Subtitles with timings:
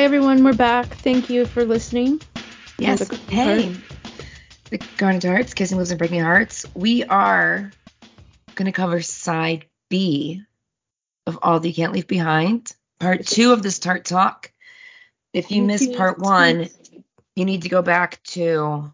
[0.00, 0.86] Hi everyone, we're back.
[0.86, 2.22] Thank you for listening.
[2.78, 3.06] Yes.
[3.06, 3.76] the- Hey.
[4.70, 6.64] The into Hearts, Kissing Lips and Breaking Hearts.
[6.74, 7.70] We are
[8.54, 10.42] going to cover side B
[11.26, 14.50] of All That You Can't Leave Behind, part two of this Tart Talk.
[15.34, 16.70] If you missed part one,
[17.36, 18.90] you need to go back to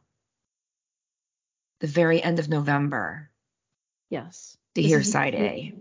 [1.78, 3.30] the very end of November
[4.10, 4.58] Yes.
[4.74, 5.72] to This hear side A.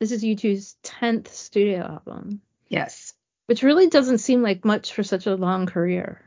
[0.00, 3.11] This is U2's 10th studio album, Yes.
[3.46, 6.20] Which really doesn't seem like much for such a long career.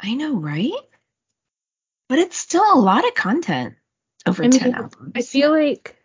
[0.00, 0.72] I know, right?
[2.08, 3.74] But it's still a lot of content
[4.26, 5.12] over I mean, 10 albums.
[5.14, 5.96] I feel like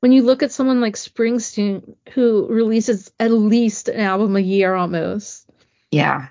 [0.00, 4.74] when you look at someone like Springsteen, who releases at least an album a year
[4.74, 5.48] almost,
[5.90, 6.28] yeah.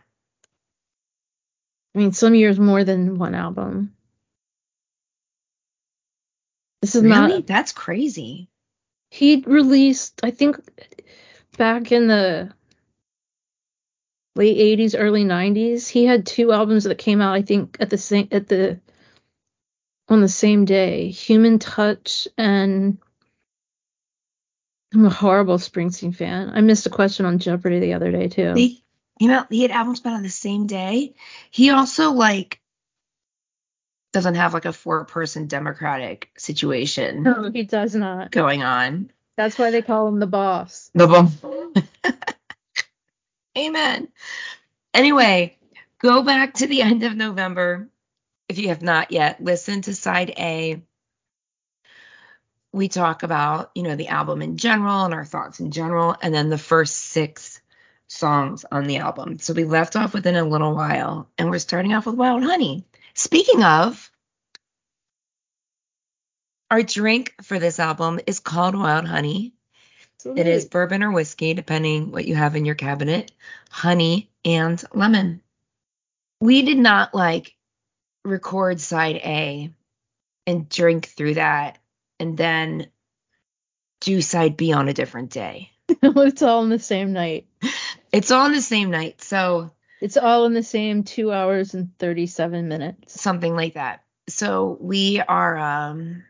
[1.94, 3.94] I mean, some years more than one album.
[6.82, 7.14] This is Really?
[7.14, 7.48] not.
[7.48, 8.50] That's crazy.
[9.10, 10.58] He released, I think,
[11.56, 12.52] back in the
[14.36, 17.98] late 80s, early 90s, he had two albums that came out, I think, at the
[17.98, 18.80] same at the
[20.08, 21.10] on the same day.
[21.10, 22.98] Human Touch and
[24.94, 26.52] I'm a horrible Springsteen fan.
[26.54, 28.54] I missed a question on Jeopardy the other day too.
[28.54, 28.78] They
[29.20, 29.48] came out.
[29.52, 31.16] He had albums out on the same day.
[31.52, 32.62] He also like
[34.14, 38.32] doesn't have like a four-person Democratic situation no, he does not.
[38.32, 39.12] going on.
[39.38, 40.90] That's why they call him the boss.
[40.94, 41.32] The bum.
[43.58, 44.08] Amen.
[44.94, 45.58] Anyway,
[46.00, 47.90] go back to the end of November
[48.48, 49.44] if you have not yet.
[49.44, 50.82] Listen to side A.
[52.72, 56.34] We talk about, you know, the album in general and our thoughts in general, and
[56.34, 57.62] then the first six
[58.08, 59.40] songs on the album.
[59.40, 62.86] So we left off within a little while, and we're starting off with Wild Honey.
[63.14, 64.12] Speaking of,
[66.72, 69.54] our drink for this album is called Wild Honey.
[70.26, 73.32] It is bourbon or whiskey, depending what you have in your cabinet,
[73.70, 75.42] honey and lemon.
[76.40, 77.56] We did not like
[78.24, 79.70] record side A
[80.48, 81.78] and drink through that
[82.20, 82.88] and then
[84.02, 85.70] do side B on a different day.
[85.90, 87.48] it's all in the same night.
[88.12, 91.90] It's all on the same night, so It's all in the same two hours and
[92.00, 93.20] 37 minutes.
[93.22, 94.04] something like that.
[94.30, 96.24] So we are um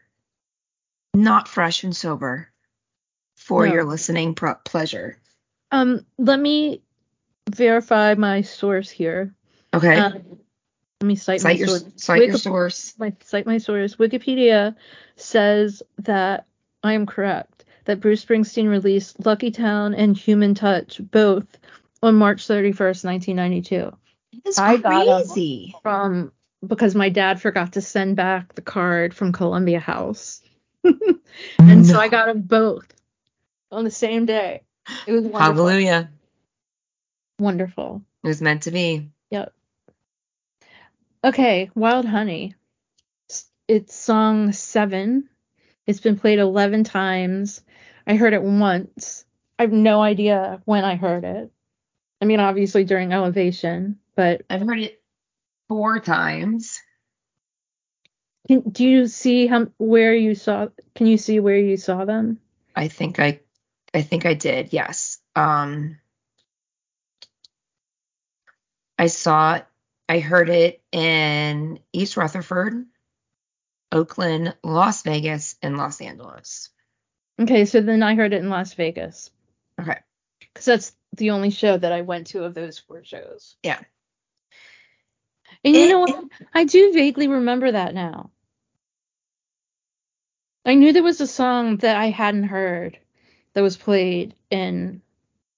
[1.16, 2.50] not fresh and sober
[3.36, 3.74] for No.
[3.74, 5.18] your listening pro- pleasure.
[5.72, 6.82] Um, let me
[7.50, 9.34] verify my source here.
[9.74, 9.96] Okay.
[9.98, 10.40] Um,
[11.02, 11.84] let me cite, cite my your source.
[11.98, 12.94] cite your source.
[12.98, 13.96] My cite my source.
[13.96, 14.76] Wikipedia
[15.16, 16.46] says that
[16.84, 17.66] I am correct.
[17.86, 21.46] That Bruce Springsteen released Lucky Town and Human Touch both
[22.02, 23.96] on March 31st, 1992.
[24.46, 25.28] It's I got.
[25.84, 26.32] From
[26.66, 30.42] because my dad forgot to send back the card from Columbia House,
[30.86, 31.20] Mm.
[31.60, 32.88] and so I got them both
[33.72, 34.62] on the same day.
[35.08, 35.40] It was wonderful.
[35.40, 36.10] Hallelujah.
[37.40, 38.02] Wonderful.
[38.24, 39.10] It was meant to be.
[39.32, 39.54] Yep.
[41.24, 42.56] Okay, Wild Honey.
[43.68, 45.28] It's song seven.
[45.88, 47.64] It's been played 11 times.
[48.06, 49.26] I heard it once.
[49.58, 51.52] I have no idea when I heard it.
[52.22, 55.02] I mean, obviously during Elevation, but I've heard it
[55.68, 56.82] four times.
[58.48, 60.68] Can, do you see how where you saw?
[60.96, 62.40] Can you see where you saw them?
[62.76, 63.40] I think I
[63.94, 65.20] I think I did, yes.
[65.36, 66.00] Um
[68.98, 69.66] I saw it
[70.08, 72.86] I heard it in East Rutherford,
[73.92, 76.70] Oakland, Las Vegas, and Los Angeles.
[77.42, 79.32] Okay, so then I heard it in Las Vegas
[79.82, 79.98] Okay.
[80.40, 83.56] because that's the only show that I went to of those four shows.
[83.64, 83.80] Yeah.
[85.64, 86.26] And you It- know what?
[86.54, 88.32] I do vaguely remember that now.
[90.66, 92.98] I knew there was a song that I hadn't heard
[93.54, 95.02] that was played in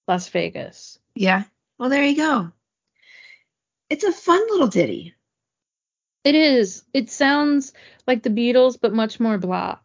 [0.07, 1.00] Las Vegas.
[1.16, 1.44] Yeah.
[1.79, 2.51] Well, there you go.
[3.90, 5.16] It's a fun little ditty.
[6.23, 6.84] It is.
[6.94, 7.71] It sounds
[8.06, 9.77] like the Beatles, but much more blah.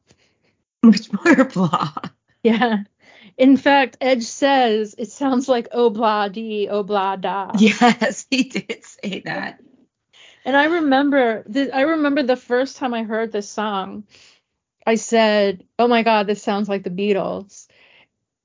[0.82, 1.92] Much more blah.
[2.42, 2.78] Yeah.
[3.38, 7.52] In fact, Edge says it sounds like oh blah dee, oh blah da.
[7.56, 9.60] Yes, he did say that.
[10.44, 14.04] And I remember the, I remember the first time I heard this song,
[14.86, 17.68] I said, "Oh my god, this sounds like the Beatles,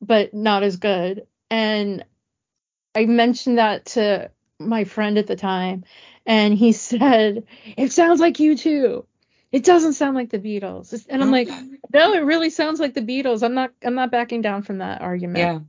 [0.01, 2.05] but not as good." And
[2.95, 5.83] I mentioned that to my friend at the time,
[6.25, 7.45] and he said,
[7.77, 9.05] "It sounds like U2.
[9.51, 11.49] It doesn't sound like the Beatles." And I'm like,
[11.93, 13.43] "No, it really sounds like the Beatles.
[13.43, 15.59] I'm not I'm not backing down from that argument." Yeah.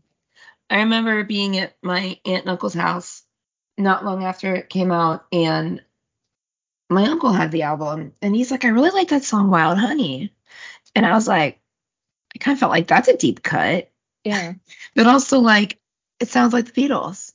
[0.70, 3.22] I remember being at my aunt and uncle's house
[3.78, 5.82] not long after it came out, and
[6.90, 10.32] my uncle had the album, and he's like, I really like that song Wild Honey.
[10.98, 11.60] And I was like,
[12.34, 13.88] I kind of felt like that's a deep cut,
[14.24, 14.54] Yeah.
[14.96, 15.78] but also like,
[16.18, 17.32] it sounds like the Beatles.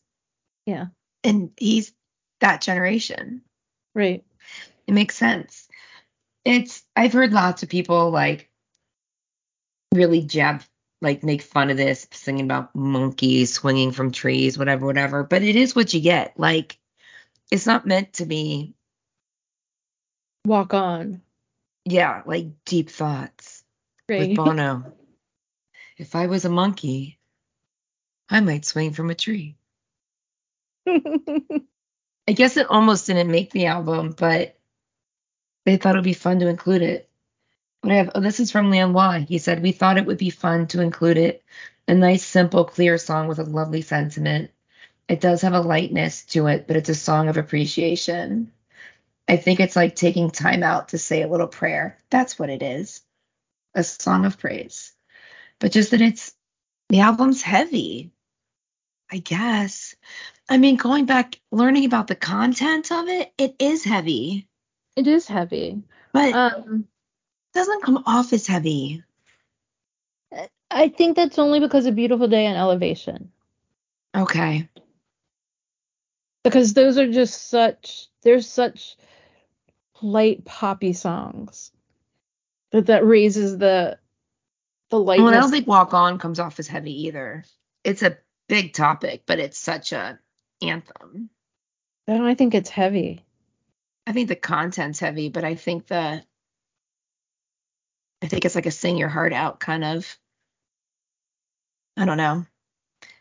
[0.65, 0.87] Yeah.
[1.23, 1.93] And he's
[2.41, 3.41] that generation.
[3.95, 4.25] Right.
[4.85, 5.69] It makes sense.
[6.43, 8.49] It's I've heard lots of people like
[9.95, 10.61] really jab
[11.01, 15.23] like make fun of this, singing about monkeys swinging from trees, whatever, whatever.
[15.23, 16.37] But it is what you get.
[16.37, 16.77] Like
[17.49, 18.73] it's not meant to be
[20.45, 21.21] walk on.
[21.85, 23.63] Yeah, like deep thoughts.
[24.09, 24.29] Right.
[24.29, 24.93] With Bono.
[25.97, 27.19] if I was a monkey,
[28.29, 29.57] I might swing from a tree.
[30.87, 34.57] I guess it almost didn't make the album, but
[35.65, 37.09] they thought it would be fun to include it.
[37.81, 39.25] But I have, oh, this is from Lanois.
[39.27, 41.43] He said, We thought it would be fun to include it.
[41.87, 44.51] A nice, simple, clear song with a lovely sentiment.
[45.09, 48.53] It does have a lightness to it, but it's a song of appreciation.
[49.27, 51.97] I think it's like taking time out to say a little prayer.
[52.09, 53.01] That's what it is
[53.75, 54.93] a song of praise.
[55.59, 56.33] But just that it's
[56.89, 58.11] the album's heavy,
[59.11, 59.95] I guess.
[60.49, 64.47] I mean, going back, learning about the content of it, it is heavy.
[64.95, 65.81] It is heavy.
[66.11, 66.87] But um,
[67.53, 69.03] it doesn't come off as heavy.
[70.69, 73.31] I think that's only because of Beautiful Day and Elevation.
[74.15, 74.67] Okay.
[76.43, 78.97] Because those are just such, there's such
[80.03, 81.71] light poppy songs
[82.71, 83.97] that that raises the
[84.89, 85.25] the lightness.
[85.25, 87.45] Well, I don't think Walk On comes off as heavy either.
[87.83, 88.17] It's a
[88.47, 90.19] big topic, but it's such a
[90.61, 91.29] anthem.
[92.07, 93.25] I don't I think it's heavy.
[94.05, 96.23] I think the content's heavy, but I think the
[98.21, 100.17] I think it's like a sing your heart out kind of.
[101.95, 102.45] I don't know.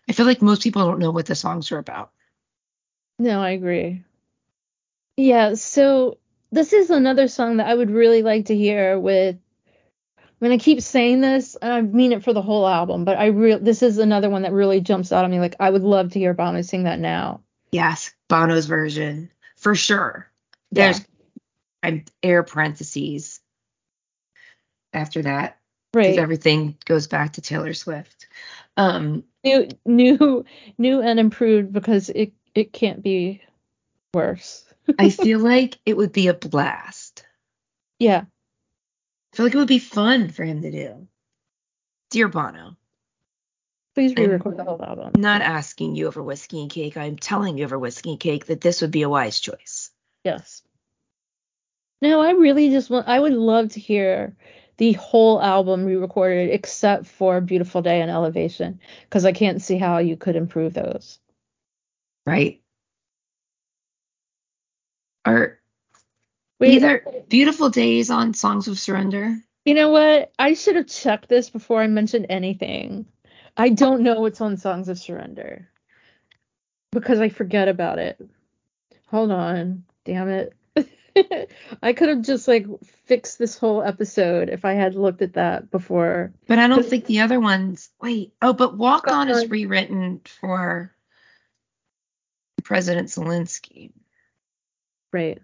[0.09, 2.11] I feel like most people don't know what the songs are about.
[3.19, 4.05] No, I agree.
[5.17, 6.19] Yeah, so
[6.53, 9.37] this is another song that I would really like to hear with
[10.19, 13.17] I mean, I keep saying this, and I mean it for the whole album, but
[13.17, 15.39] I real this is another one that really jumps out at me.
[15.39, 17.43] Like I would love to hear Bono sing that now.
[17.71, 20.29] Yes, Bono's version for sure.
[20.73, 21.05] There's yeah.
[21.85, 23.41] I'm air parentheses
[24.93, 25.59] after that.
[25.95, 26.05] Right.
[26.05, 28.27] Because everything goes back to Taylor Swift.
[28.77, 30.45] Um, new, new,
[30.77, 33.43] new and improved because it it can't be
[34.13, 34.65] worse.
[34.99, 37.25] I feel like it would be a blast.
[37.99, 38.25] Yeah.
[39.33, 41.09] I feel like it would be fun for him to do.
[42.11, 42.77] Dear Bono.
[43.95, 45.13] Please re-record the whole album.
[45.17, 46.97] Not asking you over whiskey and cake.
[46.97, 49.91] I'm telling you over whiskey and cake that this would be a wise choice.
[50.25, 50.63] Yes.
[52.01, 53.07] No, I really just want.
[53.07, 54.35] I would love to hear
[54.79, 59.99] the whole album re-recorded except for Beautiful Day and Elevation because I can't see how
[59.99, 61.19] you could improve those.
[62.25, 62.62] Right.
[65.25, 65.59] Are
[66.59, 69.37] Wait, either Beautiful Days on Songs of Surrender?
[69.65, 70.33] You know what?
[70.39, 73.07] I should have checked this before I mentioned anything.
[73.57, 75.69] I don't know what's on Songs of Surrender
[76.91, 78.21] because I forget about it.
[79.09, 79.85] Hold on.
[80.05, 80.55] Damn it.
[81.83, 82.67] I could have just like
[83.05, 86.33] fixed this whole episode if I had looked at that before.
[86.47, 87.91] But I don't think the other ones.
[88.01, 88.33] Wait.
[88.41, 89.47] Oh, but Walk On is uh-huh.
[89.51, 90.95] rewritten for
[92.65, 93.93] President Zelensky.
[95.13, 95.41] Right.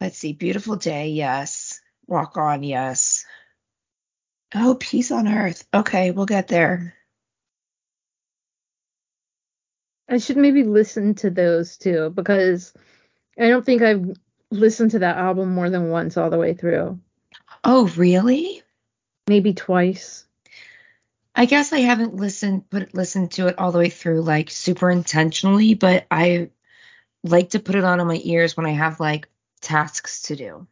[0.00, 0.32] Let's see.
[0.32, 1.08] Beautiful day.
[1.08, 1.80] Yes.
[2.06, 2.62] Walk on.
[2.62, 3.24] Yes.
[4.54, 5.66] Oh, peace on earth.
[5.74, 6.94] Okay, we'll get there.
[10.08, 12.72] I should maybe listen to those too because
[13.38, 14.16] I don't think I've
[14.50, 16.98] listened to that album more than once all the way through.
[17.62, 18.62] Oh, really?
[19.26, 20.24] Maybe twice.
[21.34, 24.90] I guess I haven't listened put listened to it all the way through like super
[24.90, 26.50] intentionally, but I
[27.24, 29.28] like to put it on in my ears when I have like
[29.60, 30.66] tasks to do.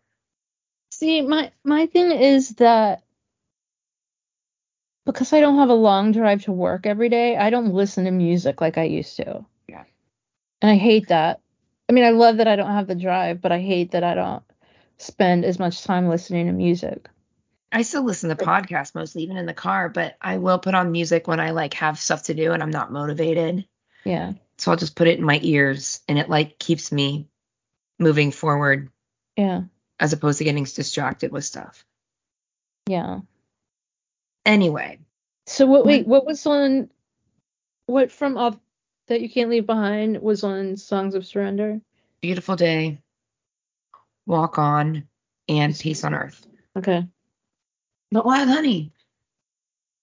[0.91, 3.03] See, my my thing is that
[5.05, 8.11] because I don't have a long drive to work every day, I don't listen to
[8.11, 9.45] music like I used to.
[9.69, 9.85] Yeah.
[10.61, 11.41] And I hate that.
[11.89, 14.15] I mean, I love that I don't have the drive, but I hate that I
[14.15, 14.43] don't
[14.99, 17.09] spend as much time listening to music.
[17.71, 20.93] I still listen to podcasts mostly, even in the car, but I will put on
[20.93, 23.67] music when I like have stuff to do and I'm not motivated.
[24.05, 24.33] Yeah.
[24.59, 27.29] So I'll just put it in my ears and it like keeps me
[27.99, 28.91] moving forward.
[29.37, 29.63] Yeah.
[29.99, 31.85] As opposed to getting distracted with stuff.
[32.89, 33.21] Yeah.
[34.45, 35.01] Anyway.
[35.47, 36.91] So what wait, what was on
[37.87, 38.61] what from up
[39.07, 41.81] that you can't leave behind was on Songs of Surrender?
[42.21, 42.99] Beautiful Day,
[44.27, 45.07] Walk On,
[45.49, 46.47] and Peace on Earth.
[46.77, 47.07] Okay.
[48.11, 48.93] But Wild Honey.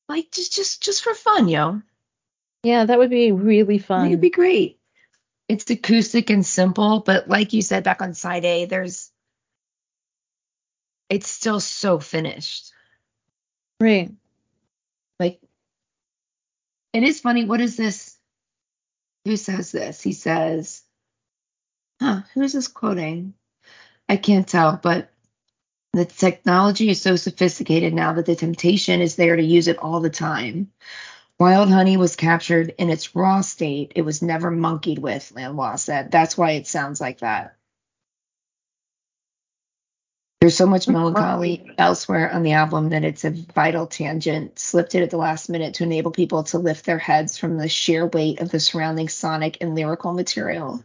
[0.07, 1.81] Like just just just for fun, yo.
[2.63, 4.07] Yeah, that would be really fun.
[4.07, 4.79] It'd be great.
[5.49, 9.11] It's acoustic and simple, but like you said back on side A, there's
[11.09, 12.71] it's still so finished.
[13.79, 14.11] Right.
[15.19, 15.41] Like
[16.93, 17.45] it is funny.
[17.45, 18.17] What is this?
[19.25, 20.01] who says this?
[20.01, 20.83] He says,
[22.01, 23.33] huh, who is this quoting?
[24.09, 25.09] I can't tell, but
[25.93, 30.01] the technology is so sophisticated now that the temptation is there to use it all
[30.01, 30.71] the time.
[31.39, 33.93] Wild honey was captured in its raw state.
[33.95, 36.11] It was never monkeyed with, Lanois said.
[36.11, 37.55] That's why it sounds like that.
[40.43, 45.01] There's so much melancholy elsewhere on the album that it's a vital tangent, slipped in
[45.01, 48.41] at the last minute to enable people to lift their heads from the sheer weight
[48.41, 50.83] of the surrounding sonic and lyrical material.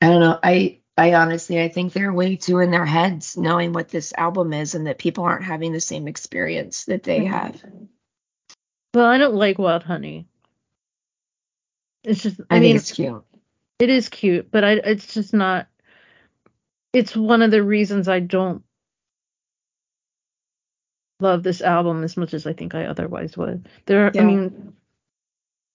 [0.00, 0.38] I don't know.
[0.42, 4.54] I I honestly I think they're way too in their heads knowing what this album
[4.54, 7.62] is and that people aren't having the same experience that they have.
[8.96, 10.26] Well, I don't like Wild Honey.
[12.02, 13.24] It's just I, I mean think it's cute.
[13.78, 15.66] It is cute, but I it's just not
[16.94, 18.62] it's one of the reasons I don't
[21.20, 23.68] love this album as much as I think I otherwise would.
[23.84, 24.22] There are, yeah.
[24.22, 24.72] I mean,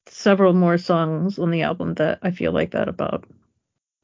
[0.07, 3.25] several more songs on the album that I feel like that about.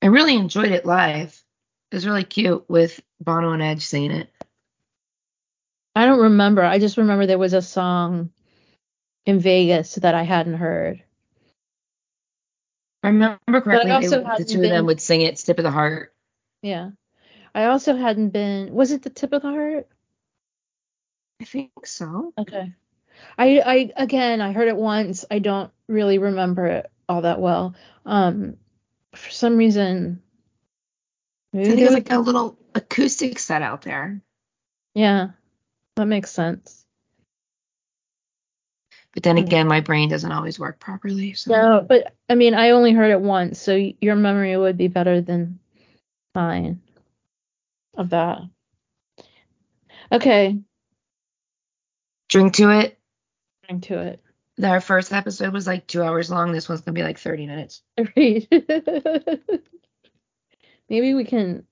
[0.04, 1.44] I really enjoyed it live.
[1.92, 4.30] It was really cute with Bono and Edge singing it.
[5.96, 6.64] I don't remember.
[6.64, 8.30] I just remember there was a song
[9.28, 11.04] in Vegas that I hadn't heard.
[13.04, 15.72] I remember correctly, it, the two been, of them would sing it, "Tip of the
[15.72, 16.14] Heart."
[16.64, 16.92] Yeah.
[17.54, 18.74] I also hadn't been.
[18.74, 19.88] Was it the tip of the heart?
[21.42, 22.34] I think so.
[22.38, 22.72] Okay.
[23.38, 25.26] I I again I heard it once.
[25.32, 27.76] I don't really remember it all that well.
[28.06, 28.58] Um,
[29.16, 30.22] for some reason.
[31.52, 34.22] Maybe I think it's like a little acoustic set out there.
[34.94, 35.30] Yeah,
[35.96, 36.86] that makes sense.
[39.18, 39.48] But then mm-hmm.
[39.48, 41.34] again, my brain doesn't always work properly.
[41.34, 41.52] So.
[41.52, 45.22] No, but I mean, I only heard it once, so your memory would be better
[45.22, 45.58] than
[46.36, 46.82] mine
[47.96, 48.42] of that.
[50.12, 50.60] Okay.
[52.30, 53.00] Drink to it.
[53.68, 54.22] Drink to it.
[54.64, 56.52] Our first episode was like two hours long.
[56.52, 57.82] This one's gonna be like 30 minutes.
[58.16, 58.46] Maybe
[61.16, 61.66] we can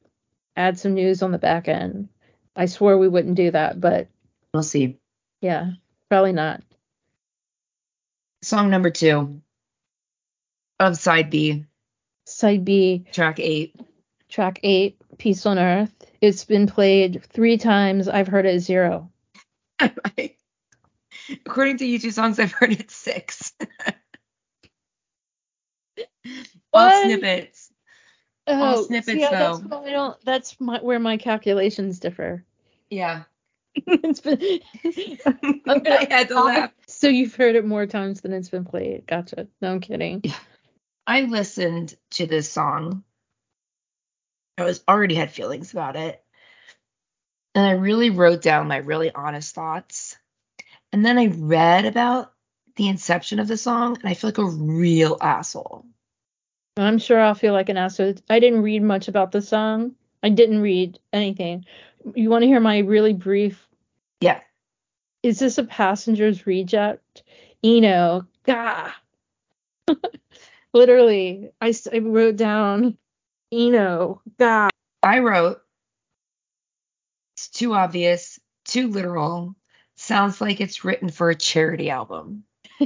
[0.57, 2.09] add some news on the back end.
[2.55, 4.07] I swore we wouldn't do that, but
[4.51, 4.97] we'll see.
[5.41, 5.73] Yeah,
[6.09, 6.63] probably not.
[8.45, 9.41] Song number two
[10.79, 11.65] of side B.
[12.27, 13.03] Side B.
[13.11, 13.75] Track eight.
[14.29, 15.91] Track eight, Peace on Earth.
[16.21, 18.07] It's been played three times.
[18.07, 19.09] I've heard it zero.
[19.79, 20.35] According
[21.77, 23.51] to U2 songs, I've heard it six.
[26.71, 27.71] All snippets.
[28.45, 29.57] Oh, All snippets yeah, though.
[29.57, 32.45] That's, I don't, that's my, where my calculations differ.
[32.91, 33.23] Yeah.
[33.75, 34.59] it's been.
[35.65, 36.71] I'm gonna, I had to laugh.
[36.97, 39.05] So you've heard it more times than it's been played.
[39.05, 39.47] Gotcha.
[39.61, 40.21] No, I'm kidding.
[40.23, 40.35] Yeah.
[41.07, 43.03] I listened to this song
[44.57, 46.23] I was already had feelings about it.
[47.53, 50.17] And I really wrote down my really honest thoughts.
[50.91, 52.33] And then I read about
[52.75, 55.85] the inception of the song and I feel like a real asshole.
[56.77, 58.15] I'm sure I'll feel like an asshole.
[58.29, 59.95] I didn't read much about the song.
[60.21, 61.65] I didn't read anything.
[62.13, 63.67] You want to hear my really brief?
[64.19, 64.41] Yeah.
[65.25, 67.23] Is this a passenger's reject?
[67.63, 68.91] Eno, gah.
[70.73, 72.99] Literally, I, I wrote down
[73.51, 74.21] Eno.
[74.37, 74.69] God.
[75.01, 75.63] I wrote,
[77.35, 79.55] it's too obvious, too literal.
[79.95, 82.43] Sounds like it's written for a charity album.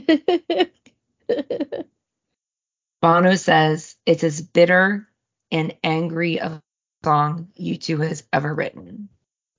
[3.02, 5.10] Bono says it's as bitter
[5.52, 6.62] and angry a
[7.04, 9.10] song U2 has ever written.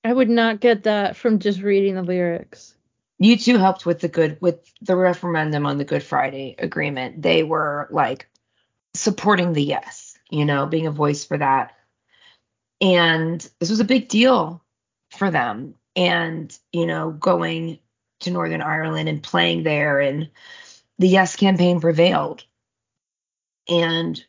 [0.04, 2.75] I would not get that from just reading the lyrics.
[3.23, 7.21] U2 helped with the good with the referendum on the Good Friday agreement.
[7.21, 8.28] They were like
[8.95, 11.76] supporting the yes you know, being a voice for that.
[12.80, 14.62] And this was a big deal
[15.11, 15.75] for them.
[15.97, 17.80] And, you know, going
[18.21, 20.30] to Northern Ireland and playing there, and
[20.99, 22.45] the Yes campaign prevailed.
[23.69, 24.23] And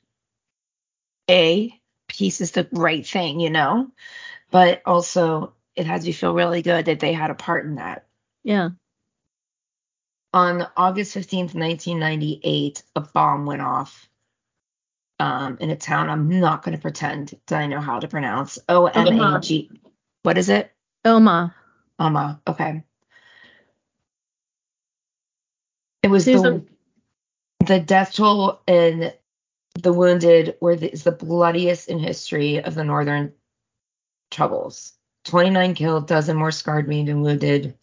[1.30, 3.92] A, peace is the right thing, you know,
[4.50, 8.06] but also it has you feel really good that they had a part in that.
[8.44, 8.70] Yeah.
[10.34, 14.10] On August 15th, 1998, a bomb went off
[15.20, 18.58] um, in a town I'm not going to pretend that I know how to pronounce.
[18.68, 19.70] O M A G.
[20.24, 20.72] What is it?
[21.06, 21.56] Oma.
[22.00, 22.40] Omagh.
[22.48, 22.84] Okay.
[26.02, 26.66] It was the,
[27.66, 29.14] the death toll and
[29.76, 33.34] the wounded were the, is the bloodiest in history of the Northern
[34.32, 34.94] Troubles.
[35.26, 37.78] 29 killed, dozen more scarred, maimed, and wounded.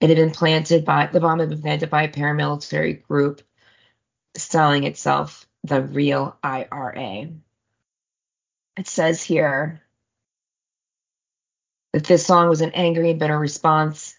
[0.00, 3.42] It had been planted by the bomb had been planted by a paramilitary group
[4.36, 7.28] selling itself the real IRA.
[8.78, 9.82] It says here
[11.92, 14.12] that this song was an angry and bitter response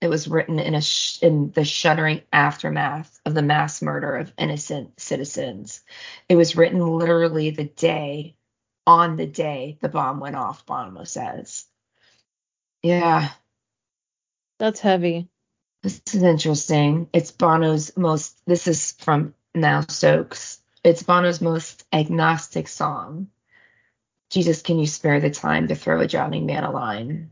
[0.00, 4.32] It was written in a sh- in the shuddering aftermath of the mass murder of
[4.38, 5.82] innocent citizens.
[6.28, 8.36] It was written literally the day
[8.86, 11.66] on the day the bomb went off, Bono says.
[12.82, 13.30] Yeah.
[14.58, 15.28] That's heavy.
[15.82, 17.08] This is interesting.
[17.12, 20.60] It's Bono's most this is from Niall Stokes.
[20.84, 23.28] It's Bono's most agnostic song.
[24.30, 27.30] Jesus, can you spare the time to throw a drowning man a line?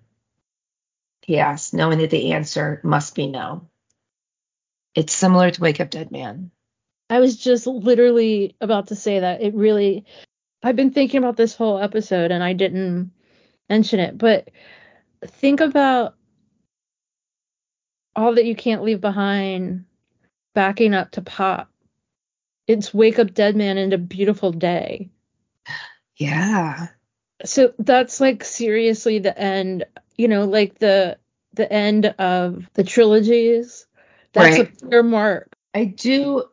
[1.23, 3.69] He asked, knowing that the answer must be no.
[4.95, 6.51] It's similar to Wake Up Dead Man.
[7.09, 9.43] I was just literally about to say that.
[9.43, 10.05] It really
[10.63, 13.13] I've been thinking about this whole episode and I didn't
[13.69, 14.49] mention it, but
[15.27, 16.15] think about
[18.17, 19.85] all that you can't leave behind
[20.55, 21.71] backing up to pop.
[22.67, 25.11] It's Wake Up Dead Man and a Beautiful Day.
[26.17, 26.89] Yeah.
[27.45, 29.87] So that's like seriously the end,
[30.17, 31.19] you know, like the
[31.55, 33.87] the end of the trilogies.
[34.33, 34.69] That's right.
[34.69, 35.57] a clear mark.
[35.75, 36.45] I do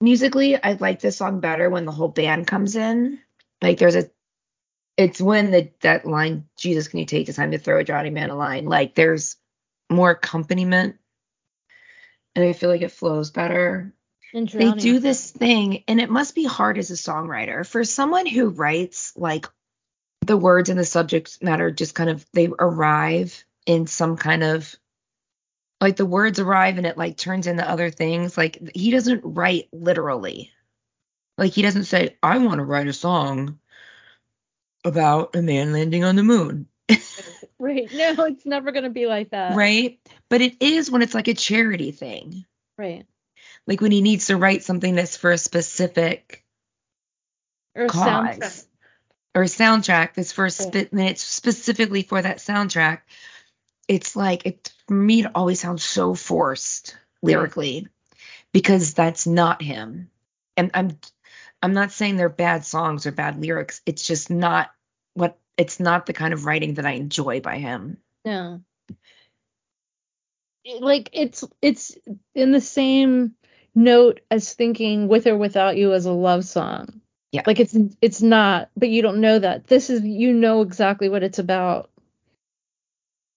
[0.00, 3.20] musically I like this song better when the whole band comes in.
[3.60, 4.10] Like there's a
[4.96, 8.14] it's when the that line, Jesus, can you take the time to throw a drowning
[8.14, 8.66] man a line?
[8.66, 9.36] Like there's
[9.90, 10.96] more accompaniment.
[12.34, 13.94] And I feel like it flows better.
[14.32, 17.66] They do this thing, and it must be hard as a songwriter.
[17.66, 19.46] For someone who writes like
[20.26, 24.74] the words and the subject matter just kind of they arrive in some kind of
[25.82, 28.38] like the words arrive and it like turns into other things.
[28.38, 30.50] Like he doesn't write literally.
[31.36, 33.58] Like he doesn't say, I want to write a song
[34.84, 36.66] about a man landing on the moon.
[37.58, 37.88] right.
[37.92, 39.54] No, it's never going to be like that.
[39.56, 39.98] Right.
[40.28, 42.44] But it is when it's like a charity thing.
[42.76, 43.06] Right.
[43.66, 46.44] Like when he needs to write something that's for a specific
[47.74, 48.06] or a cause.
[48.06, 48.66] Soundtrack.
[49.34, 53.00] Or a soundtrack that's for a spe- and it's specifically for that soundtrack.
[53.88, 57.88] It's like it for me it always sounds so forced lyrically
[58.52, 60.10] because that's not him.
[60.56, 60.98] And I'm
[61.62, 63.80] I'm not saying they're bad songs or bad lyrics.
[63.86, 64.70] It's just not
[65.14, 67.98] what it's not the kind of writing that I enjoy by him.
[68.24, 68.62] No.
[70.80, 71.96] Like it's it's
[72.34, 73.34] in the same
[73.74, 77.00] note as thinking with or without you as a love song.
[77.30, 77.42] Yeah.
[77.46, 79.66] Like it's it's not, but you don't know that.
[79.66, 81.90] This is you know exactly what it's about.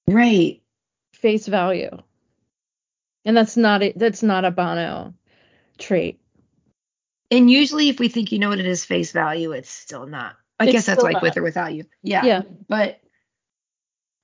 [0.08, 0.62] Right.
[1.14, 1.98] Face value.
[3.24, 5.14] And that's not it that's not a Bono
[5.78, 6.20] trait.
[7.32, 10.36] And usually, if we think you know what it is face value, it's still not.
[10.60, 11.24] I it's guess that's like not.
[11.24, 11.86] with or without you.
[12.02, 12.24] Yeah.
[12.24, 12.42] Yeah.
[12.70, 13.02] But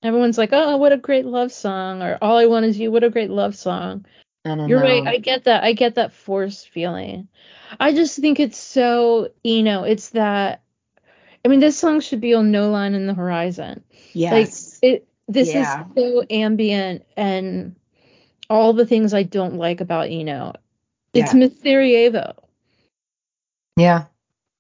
[0.04, 2.92] everyone's like, oh, what a great love song, or all I want is you.
[2.92, 4.06] What a great love song.
[4.46, 4.86] I don't You're know.
[4.86, 5.08] right.
[5.08, 5.64] I get that.
[5.64, 7.28] I get that forced feeling.
[7.80, 10.64] I just think it's so, you know, it's that.
[11.44, 13.84] I mean, this song should be on No Line in the Horizon.
[14.14, 14.80] Yes.
[14.82, 15.08] Like it.
[15.28, 15.86] This yeah.
[15.86, 17.76] is so ambient and
[18.50, 20.54] all the things I don't like about Eno.
[21.14, 21.40] It's yeah.
[21.40, 22.36] Miss Sarajevo.
[23.82, 24.06] Yeah.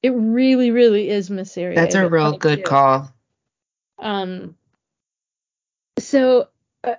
[0.01, 1.81] It really, really is Miss Sarajevo.
[1.81, 3.13] That's a real good call.
[3.99, 4.55] Um.
[5.99, 6.47] So,
[6.83, 6.95] uh,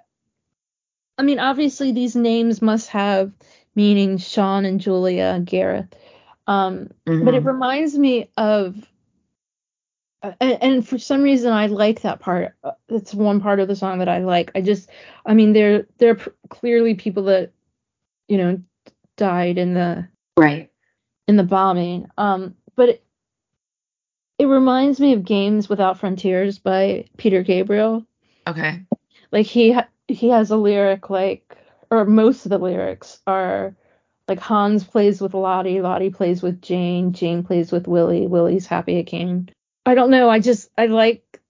[1.19, 3.33] I mean, obviously these names must have
[3.75, 4.19] meaning.
[4.19, 5.89] Sean and Julia, Gareth.
[6.47, 7.25] Um, mm-hmm.
[7.25, 8.77] but it reminds me of.
[10.23, 12.55] Uh, and, and, for some reason, I like that part.
[12.89, 14.53] It's one part of the song that I like.
[14.55, 14.89] I just,
[15.27, 17.51] I mean, they're they're pr- clearly people that,
[18.29, 18.63] you know,
[19.17, 20.07] died in the
[20.37, 20.72] right
[21.29, 22.07] in the bombing.
[22.19, 23.05] Um, but it,
[24.39, 28.07] it reminds me of Games Without Frontiers by Peter Gabriel.
[28.47, 28.83] Okay.
[29.31, 31.57] Like he ha- he has a lyric like,
[31.91, 33.75] or most of the lyrics are
[34.29, 38.99] like Hans plays with Lottie, Lottie plays with Jane, Jane plays with Willie, Willie's happy
[38.99, 39.49] again.
[39.87, 40.29] I don't know.
[40.29, 41.41] I just I like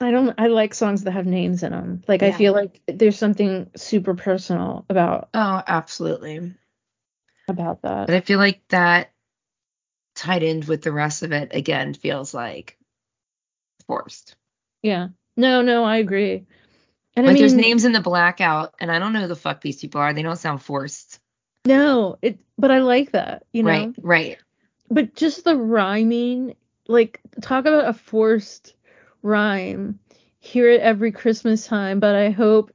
[0.00, 2.02] I don't I like songs that have names in them.
[2.08, 2.28] Like yeah.
[2.28, 5.28] I feel like there's something super personal about.
[5.34, 6.54] Oh, absolutely
[7.52, 8.06] about that.
[8.06, 9.12] But I feel like that
[10.14, 12.76] tied in with the rest of it again feels like
[13.86, 14.36] forced.
[14.82, 15.08] Yeah.
[15.36, 16.44] No, no, I agree.
[17.14, 19.36] And like I mean, there's names in the blackout, and I don't know who the
[19.36, 20.12] fuck these people are.
[20.12, 21.20] They don't sound forced.
[21.66, 22.38] No, it.
[22.58, 23.44] But I like that.
[23.52, 23.70] You know.
[23.70, 23.94] Right.
[24.00, 24.38] Right.
[24.90, 26.56] But just the rhyming,
[26.88, 28.74] like talk about a forced
[29.22, 29.98] rhyme.
[30.40, 32.72] Hear it every Christmas time, but I hope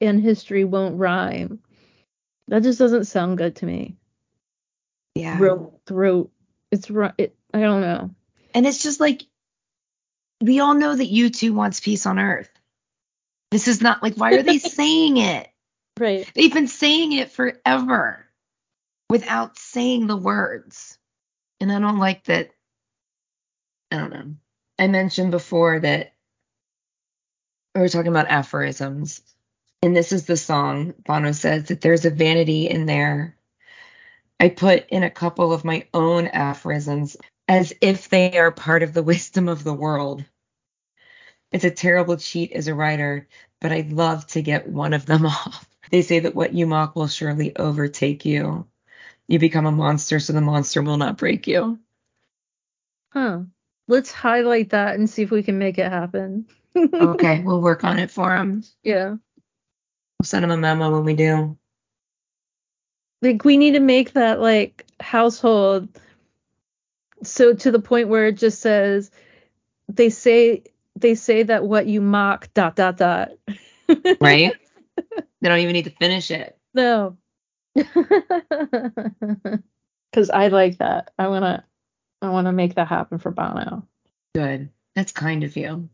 [0.00, 1.60] in history won't rhyme.
[2.48, 3.96] That just doesn't sound good to me.
[5.14, 5.36] Yeah.
[5.36, 6.30] Throat, throat.
[6.70, 7.12] It's right.
[7.18, 8.10] It, I don't know.
[8.54, 9.22] And it's just like
[10.40, 12.50] we all know that U2 wants peace on earth.
[13.50, 15.48] This is not like why are they saying it?
[15.98, 16.30] Right.
[16.34, 18.26] They've been saying it forever
[19.10, 20.98] without saying the words.
[21.60, 22.50] And I don't like that.
[23.90, 24.34] I don't know.
[24.78, 26.14] I mentioned before that
[27.74, 29.22] we were talking about aphorisms
[29.82, 33.36] And this is the song Bono says that there's a vanity in there.
[34.40, 38.92] I put in a couple of my own aphorisms as if they are part of
[38.92, 40.24] the wisdom of the world.
[41.50, 43.28] It's a terrible cheat as a writer,
[43.60, 45.68] but I'd love to get one of them off.
[45.90, 48.66] They say that what you mock will surely overtake you.
[49.26, 51.78] You become a monster, so the monster will not break you.
[53.12, 53.40] Huh.
[53.86, 56.46] Let's highlight that and see if we can make it happen.
[56.76, 58.62] okay, we'll work on it for him.
[58.82, 59.16] Yeah.
[60.18, 61.56] We'll send him a memo when we do.
[63.22, 65.88] Like we need to make that like household
[67.22, 69.10] so to the point where it just says
[69.88, 70.64] they say
[70.96, 73.30] they say that what you mock dot dot dot.
[74.20, 74.52] right?
[75.40, 76.58] They don't even need to finish it.
[76.74, 77.16] No.
[80.14, 81.12] Cuz I like that.
[81.18, 81.62] I want to
[82.20, 83.86] I want to make that happen for Bono.
[84.34, 84.70] Good.
[84.94, 85.88] That's kind of you.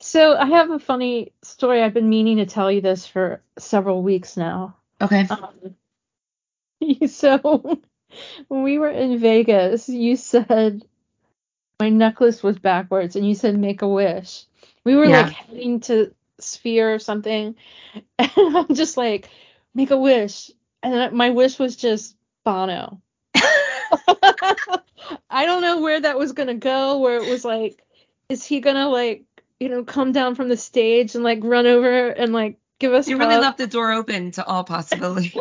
[0.00, 1.82] So I have a funny story.
[1.82, 4.76] I've been meaning to tell you this for several weeks now.
[5.00, 5.26] Okay.
[5.28, 5.74] Um,
[7.08, 7.80] so
[8.48, 10.84] when we were in Vegas, you said
[11.80, 14.44] my necklace was backwards, and you said make a wish.
[14.84, 15.22] We were yeah.
[15.22, 17.56] like heading to Sphere or something,
[18.18, 19.28] and I'm just like
[19.74, 20.50] make a wish,
[20.82, 23.00] and my wish was just Bono.
[25.30, 26.98] I don't know where that was gonna go.
[26.98, 27.82] Where it was like,
[28.28, 29.24] is he gonna like
[29.60, 33.08] you know, come down from the stage and like run over and like give us.
[33.08, 35.38] You really left the door open to all possibility.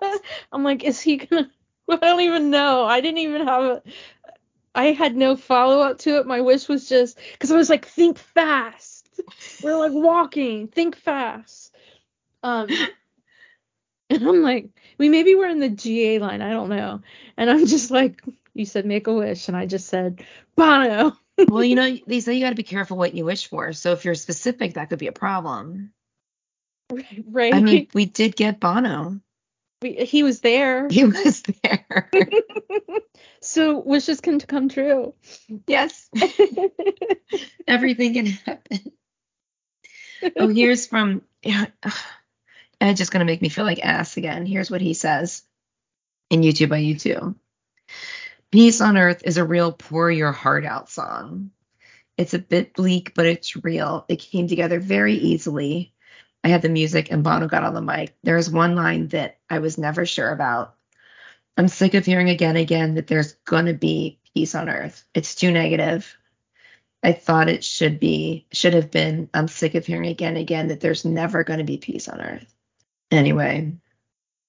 [0.52, 1.50] I'm like, is he gonna?
[1.90, 2.84] I don't even know.
[2.84, 3.82] I didn't even have a.
[4.74, 6.26] I had no follow up to it.
[6.26, 9.08] My wish was just because I was like, think fast.
[9.62, 11.74] We're like walking, think fast.
[12.42, 12.68] Um,
[14.10, 16.42] and I'm like, we maybe we're in the GA line.
[16.42, 17.00] I don't know.
[17.36, 18.22] And I'm just like,
[18.54, 20.22] you said make a wish, and I just said
[20.54, 23.72] Bono well, you know, they say you got to be careful what you wish for.
[23.72, 25.92] So if you're specific, that could be a problem.
[27.26, 27.54] Right.
[27.54, 29.20] I mean, we did get Bono.
[29.82, 30.88] We, he was there.
[30.88, 32.10] He was there.
[33.40, 35.14] so wishes can come true.
[35.66, 36.08] Yes.
[37.66, 38.92] Everything can happen.
[40.36, 41.22] Oh, here's from.
[41.42, 41.66] Yeah,
[42.80, 44.46] it's just gonna make me feel like ass again.
[44.46, 45.42] Here's what he says
[46.30, 47.34] in U2 by U2.
[48.52, 51.50] Peace on Earth is a real pour your heart out song.
[52.16, 54.04] It's a bit bleak, but it's real.
[54.08, 55.92] It came together very easily.
[56.44, 58.14] I had the music and Bono got on the mic.
[58.22, 60.76] There's one line that I was never sure about.
[61.56, 65.04] I'm sick of hearing again and again that there's gonna be peace on earth.
[65.12, 66.16] It's too negative.
[67.02, 70.68] I thought it should be should have been I'm sick of hearing again and again
[70.68, 72.54] that there's never gonna be peace on earth.
[73.10, 73.72] Anyway.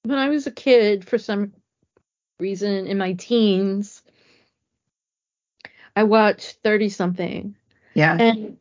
[0.04, 1.54] When I was a kid, for some
[2.40, 4.04] reason in my teens,
[5.96, 7.56] I watched 30 something.
[7.94, 8.16] Yeah.
[8.20, 8.58] And,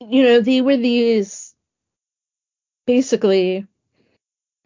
[0.00, 1.54] you know, they were these
[2.86, 3.66] basically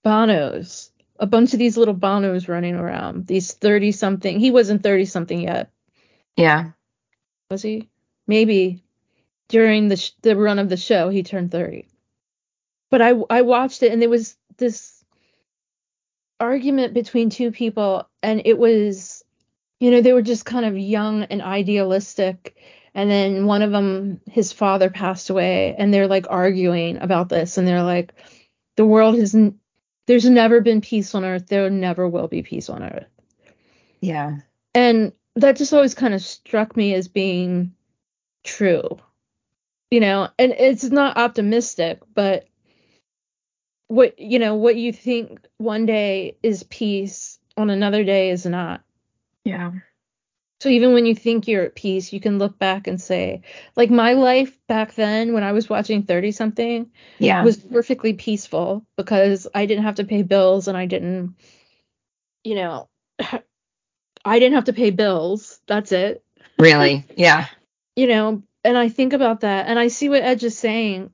[0.02, 4.40] Bonos, a bunch of these little Bonos running around, these 30 something.
[4.40, 5.70] He wasn't 30 something yet.
[6.36, 6.70] Yeah.
[7.50, 7.88] Was he?
[8.26, 8.82] Maybe
[9.48, 11.88] during the sh- the run of the show he turned 30.
[12.90, 14.97] But I I watched it and there was this
[16.40, 19.24] argument between two people and it was
[19.80, 22.56] you know they were just kind of young and idealistic
[22.94, 27.58] and then one of them his father passed away and they're like arguing about this
[27.58, 28.12] and they're like
[28.76, 29.58] the world has n-
[30.06, 33.06] there's never been peace on earth there never will be peace on earth.
[34.00, 34.38] Yeah.
[34.74, 37.74] And that just always kind of struck me as being
[38.44, 38.98] true
[39.90, 40.28] you know?
[40.38, 42.46] And it's not optimistic but
[43.88, 48.82] what you know what you think one day is peace on another day is not.
[49.44, 49.72] Yeah.
[50.60, 53.42] So even when you think you're at peace you can look back and say
[53.76, 57.44] like my life back then when i was watching 30 something yeah.
[57.44, 61.36] was perfectly peaceful because i didn't have to pay bills and i didn't
[62.42, 62.88] you know
[64.24, 65.60] i didn't have to pay bills.
[65.68, 66.24] That's it.
[66.58, 67.06] Really?
[67.16, 67.46] Yeah.
[67.94, 71.10] You know and i think about that and i see what edge is saying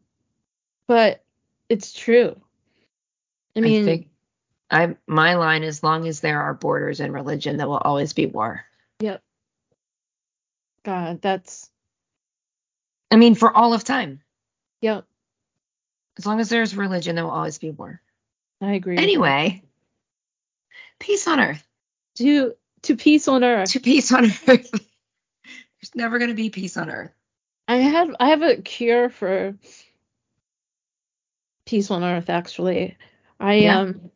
[0.89, 1.23] but
[1.69, 2.41] it's true
[3.57, 4.09] I mean, I think
[4.71, 8.27] I my line as long as there are borders in religion, there will always be
[8.27, 8.65] war.
[9.01, 9.23] Yep.
[10.85, 11.71] God, that's.
[13.11, 14.21] I mean, for all of time.
[14.81, 15.05] Yep.
[16.19, 18.01] As long as there's religion, there will always be war.
[18.61, 18.99] I agree.
[18.99, 19.63] Anyway,
[20.99, 21.67] peace on earth.
[22.17, 23.73] To to peace on earth.
[23.73, 24.45] To peace on earth.
[24.47, 27.13] there's never going to be peace on earth.
[27.67, 29.55] I have I have a cure for
[31.67, 32.97] peace on earth actually.
[33.41, 33.81] I yeah.
[33.81, 34.11] um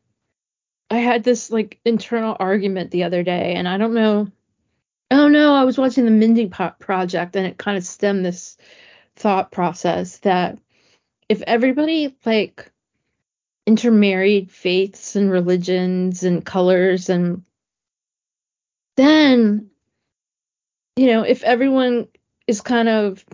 [0.90, 4.28] I had this like internal argument the other day and I don't know
[5.10, 8.56] oh no, I was watching the Mindy Project and it kind of stemmed this
[9.16, 10.58] thought process that
[11.28, 12.70] if everybody like
[13.66, 17.42] intermarried faiths and religions and colors and
[18.96, 19.70] then
[20.96, 22.08] you know if everyone
[22.46, 23.24] is kind of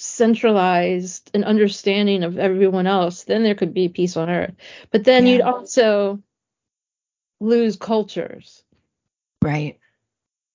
[0.00, 4.54] centralized and understanding of everyone else then there could be peace on earth
[4.90, 5.32] but then yeah.
[5.32, 6.22] you'd also
[7.40, 8.62] lose cultures
[9.42, 9.78] right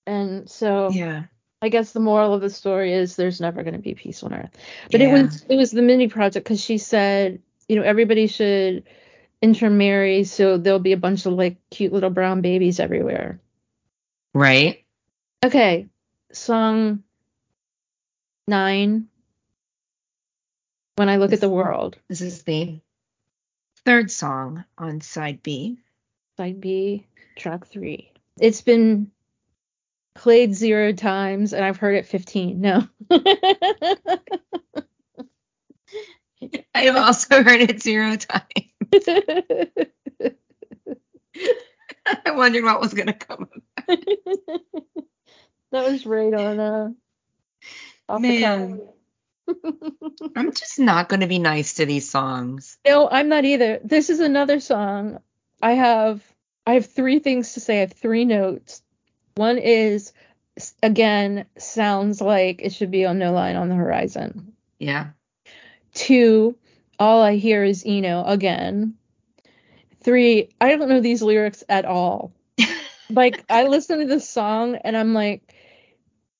[0.07, 1.23] and so yeah
[1.61, 4.33] I guess the moral of the story is there's never going to be peace on
[4.35, 4.51] earth.
[4.91, 5.07] But yeah.
[5.07, 8.83] it was it was the Mindy Project because she said, you know, everybody should
[9.41, 13.39] intermarry so there'll be a bunch of like cute little brown babies everywhere.
[14.33, 14.85] Right.
[15.43, 15.87] Okay.
[16.31, 17.03] Song
[18.47, 19.07] nine.
[20.95, 21.97] When I look this, at the world.
[22.07, 22.79] This is the
[23.85, 25.77] third song on side B.
[26.37, 27.05] Side B,
[27.35, 28.11] track three.
[28.39, 29.11] It's been
[30.15, 32.61] played zero times and I've heard it 15.
[32.61, 32.87] No.
[36.73, 38.45] I have also heard it zero times.
[42.25, 43.49] I wondered what was going to come
[43.87, 44.31] that
[45.71, 46.89] was right on uh
[48.07, 48.81] off Man.
[50.35, 52.77] I'm just not going to be nice to these songs.
[52.85, 53.79] No, I'm not either.
[53.83, 55.19] This is another song.
[55.61, 56.23] I have
[56.65, 57.77] I have three things to say.
[57.77, 58.81] I have three notes.
[59.35, 60.13] One is
[60.81, 64.53] again sounds like it should be on No Line on the Horizon.
[64.79, 65.09] Yeah.
[65.93, 66.57] Two,
[66.99, 68.95] all I hear is Eno again.
[70.01, 72.33] Three, I don't know these lyrics at all.
[73.09, 75.53] like I listen to this song and I'm like,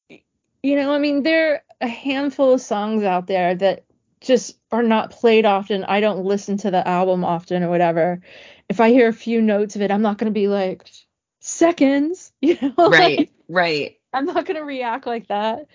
[0.10, 3.86] you know, I mean, there are a handful of songs out there that
[4.22, 5.84] just are not played often.
[5.84, 8.22] I don't listen to the album often or whatever.
[8.70, 10.90] If I hear a few notes of it, I'm not going to be like,
[11.46, 12.74] seconds, you know?
[12.90, 14.00] Right, like, right.
[14.14, 15.68] I'm not gonna react like that.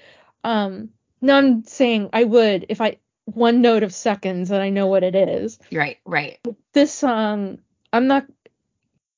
[0.45, 4.87] Um, no, I'm saying I would if I one note of seconds and I know
[4.87, 5.59] what it is.
[5.71, 6.39] Right, right.
[6.73, 7.59] This song,
[7.93, 8.27] I'm not.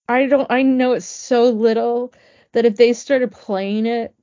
[0.09, 0.51] I don't.
[0.51, 2.12] I know it's so little
[2.53, 4.14] that if they started playing it,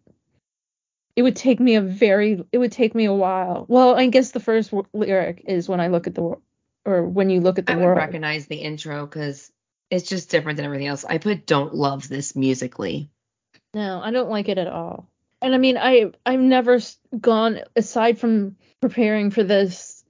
[1.19, 2.41] it would take me a very.
[2.53, 3.65] It would take me a while.
[3.67, 6.37] Well, I guess the first w- lyric is when I look at the
[6.85, 7.97] or when you look at the I world.
[7.97, 9.51] I recognize the intro because
[9.89, 11.03] it's just different than everything else.
[11.03, 13.09] I put don't love this musically.
[13.73, 15.09] No, I don't like it at all.
[15.41, 16.79] And I mean, I I've never
[17.19, 20.05] gone aside from preparing for this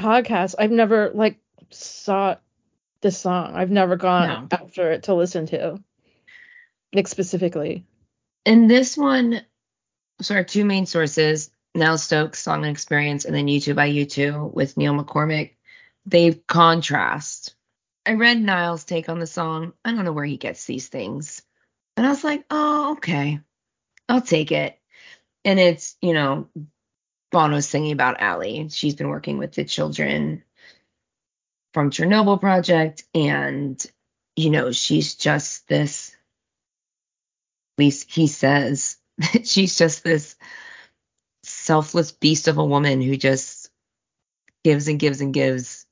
[0.00, 0.54] podcast.
[0.58, 1.36] I've never like
[1.68, 2.40] sought
[3.02, 3.54] this song.
[3.54, 4.58] I've never gone no.
[4.58, 5.78] after it to listen to,
[6.94, 7.84] like specifically.
[8.46, 9.42] And this one,
[10.20, 14.52] so our two main sources, Niall Stokes Song and Experience, and then U2 by U2
[14.52, 15.52] with Neil McCormick.
[16.06, 17.54] They contrast
[18.06, 19.72] I read Niall's take on the song.
[19.84, 21.42] I don't know where he gets these things.
[21.96, 23.40] And I was like, oh, okay.
[24.08, 24.78] I'll take it.
[25.44, 26.48] And it's, you know,
[27.32, 28.68] Bono's singing about Ali.
[28.70, 30.42] She's been working with the children
[31.72, 33.04] from Chernobyl Project.
[33.14, 33.84] And,
[34.36, 36.10] you know, she's just this,
[37.78, 38.98] at least he says,
[39.44, 40.36] she's just this
[41.42, 43.70] selfless beast of a woman who just
[44.62, 45.86] gives and gives and gives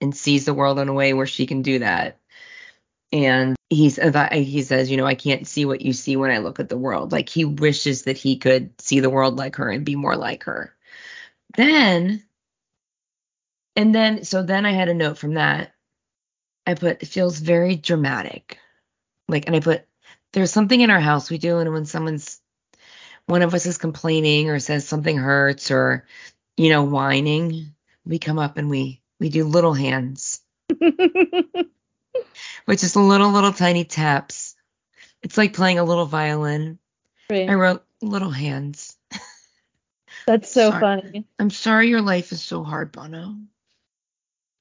[0.00, 2.18] and sees the world in a way where she can do that.
[3.12, 6.60] And he's he says, you know, I can't see what you see when I look
[6.60, 7.12] at the world.
[7.12, 10.44] Like he wishes that he could see the world like her and be more like
[10.44, 10.74] her.
[11.56, 12.22] Then
[13.76, 15.72] and then so then I had a note from that.
[16.66, 18.58] I put it feels very dramatic.
[19.28, 19.84] Like and I put
[20.32, 22.41] there's something in our house we do and when someone's
[23.26, 26.06] one of us is complaining or says something hurts or
[26.56, 30.40] you know whining, we come up and we we do little hands,
[30.78, 30.92] which
[32.82, 34.56] is little, little tiny taps.
[35.22, 36.78] It's like playing a little violin.
[37.30, 37.48] Right.
[37.48, 38.96] I wrote little hands.
[40.26, 40.80] That's so sorry.
[40.80, 41.26] funny.
[41.38, 43.36] I'm sorry your life is so hard, Bono.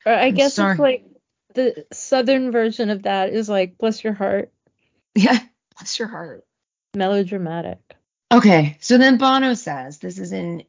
[0.06, 0.74] Or I I'm guess sorry.
[0.74, 1.06] it's like
[1.54, 4.52] the southern version of that is like bless your heart.
[5.16, 5.38] Yeah,
[5.78, 6.46] bless your heart.
[6.96, 7.80] Melodramatic.
[8.32, 10.64] Okay, so then Bono says this is in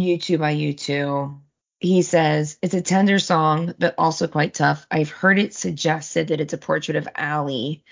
[0.00, 1.40] U2 by U2
[1.80, 4.86] he says it's a tender song, but also quite tough.
[4.90, 7.84] I've heard it suggested that it's a portrait of Ali.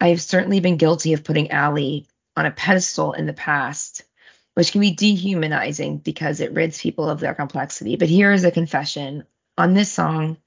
[0.00, 4.02] I've certainly been guilty of putting Ali on a pedestal in the past,
[4.54, 7.96] which can be dehumanizing because it rids people of their complexity.
[7.96, 9.24] But here is a confession.
[9.56, 10.38] On this song,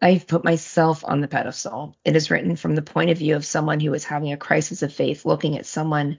[0.00, 1.94] I've put myself on the pedestal.
[2.04, 4.82] It is written from the point of view of someone who is having a crisis
[4.82, 6.18] of faith, looking at someone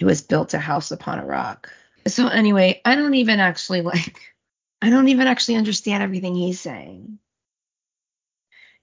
[0.00, 1.70] who has built a house upon a rock.
[2.06, 4.20] So, anyway, I don't even actually like
[4.82, 7.18] I don't even actually understand everything he's saying.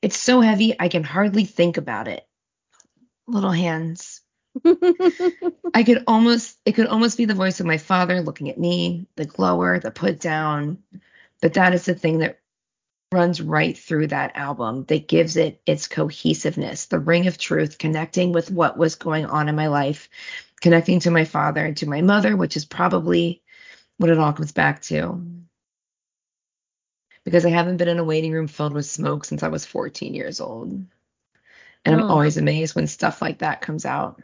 [0.02, 2.28] It's so heavy, I can hardly think about it.
[3.28, 4.22] Little hands.
[5.74, 9.08] I could almost, it could almost be the voice of my father looking at me,
[9.16, 10.80] the glower, the put down.
[11.42, 12.40] But that is the thing that
[13.14, 18.34] runs right through that album that gives it its cohesiveness, the ring of truth, connecting
[18.34, 20.10] with what was going on in my life,
[20.64, 23.44] connecting to my father and to my mother, which is probably
[23.98, 25.24] what it all comes back to.
[27.26, 30.14] Because I haven't been in a waiting room filled with smoke since I was 14
[30.16, 30.72] years old.
[31.86, 32.10] And I'm Oh.
[32.10, 34.22] always amazed when stuff like that comes out.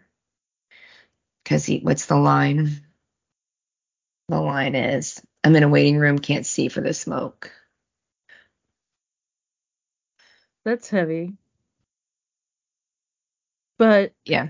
[1.44, 2.86] Because he, what's the line?
[4.30, 7.52] The line is, I'm in a waiting room, can't see for the smoke.
[10.66, 11.34] That's heavy.
[13.80, 14.50] But Yeah.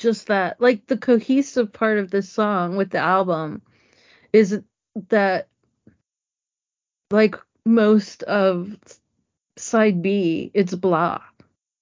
[0.00, 3.62] Just that, like the cohesive part of this song with the album
[4.32, 4.60] is
[5.08, 5.48] that,
[7.10, 8.76] like most of
[9.56, 11.20] side B, it's blah.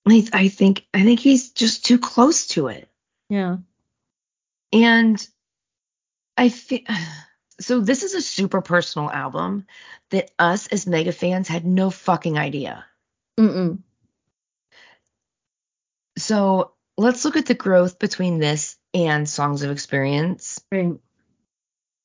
[0.06, 2.88] I, think I think he's just too close to it.
[3.28, 3.58] Yeah.
[4.72, 5.26] And
[6.36, 6.80] I feel
[7.60, 9.66] so this is a super personal album
[10.10, 12.86] that us as mega fans had no fucking idea.
[13.38, 13.78] Mm-mm.
[16.16, 20.98] So let's look at the growth between this and Songs of Experience, Right.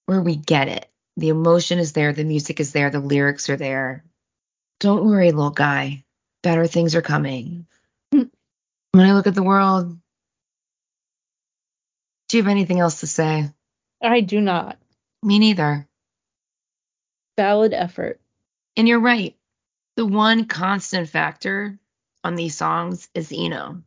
[0.05, 0.89] where we get it.
[1.17, 4.05] The emotion is there, the music is there, the lyrics are there.
[4.79, 6.05] Don't worry, little guy.
[6.43, 7.67] Better things are coming.
[8.11, 8.23] Hmm.
[8.91, 9.97] when I look at the world,
[12.29, 13.49] do you have anything else to say?
[14.01, 14.77] I do not.
[15.23, 15.87] Me neither.
[17.37, 18.19] Valid effort.
[18.75, 19.35] And you're right.
[19.95, 21.79] The one constant factor
[22.23, 23.83] on these songs is Eno.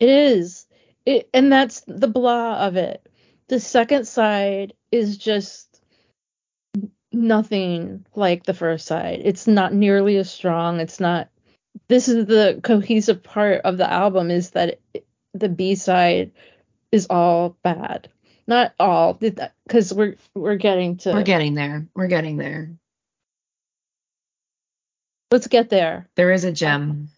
[0.00, 0.66] It is.
[1.04, 3.06] It, and that's the blah of it.
[3.48, 5.80] The second side is just
[7.12, 9.20] nothing like the first side.
[9.24, 10.80] It's not nearly as strong.
[10.80, 11.28] It's not.
[11.88, 16.32] This is the cohesive part of the album is that it, the B side
[16.90, 18.08] is all bad.
[18.48, 21.12] Not all, because we're we're getting to.
[21.12, 21.86] We're getting there.
[21.94, 22.70] We're getting there.
[25.30, 26.08] let's get there.
[26.14, 27.08] There is a gem.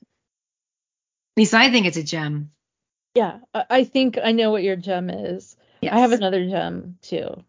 [1.37, 2.51] At least I think it's a gem.
[3.19, 5.57] Yeah, I, think I know what your gem is.
[5.83, 5.93] Yes.
[5.93, 7.43] I have another gem too.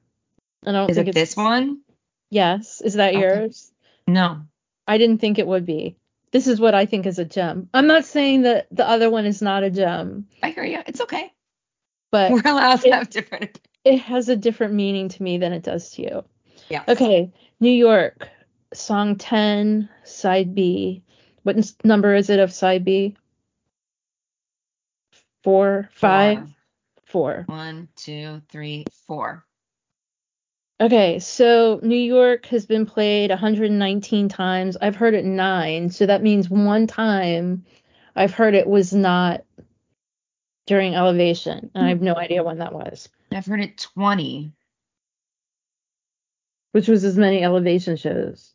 [0.65, 1.81] I don't Is think it it's this one?
[2.31, 3.21] Yes, is that Okay.
[3.21, 3.71] yours?
[4.07, 4.41] No.
[4.87, 5.95] I didn't think it would be.
[6.31, 7.69] This is what I think is a gem.
[7.73, 10.79] I'm not saying that the other one is not a gem, I hear you.
[10.87, 11.31] It's okay.
[12.11, 13.59] but We're allowed to it- have different.
[13.83, 16.23] it has a different meaning to me than it does to you.
[16.69, 16.83] Yeah.
[16.87, 18.27] Okay, New York,
[18.73, 21.03] song 10, side B.
[21.43, 23.15] What n- number is it of side B?
[25.49, 26.47] Four, five,
[27.05, 27.43] four.
[27.47, 29.43] One, two, three, four.
[30.79, 34.77] Okay, so New York has been played 119 times.
[34.79, 37.65] I've heard it nine, so that means one time
[38.15, 39.41] I've heard it was not
[40.67, 44.53] during Elevation, and I have no idea when that was, I've heard it 20.
[46.73, 48.53] which was as many Elevation shows.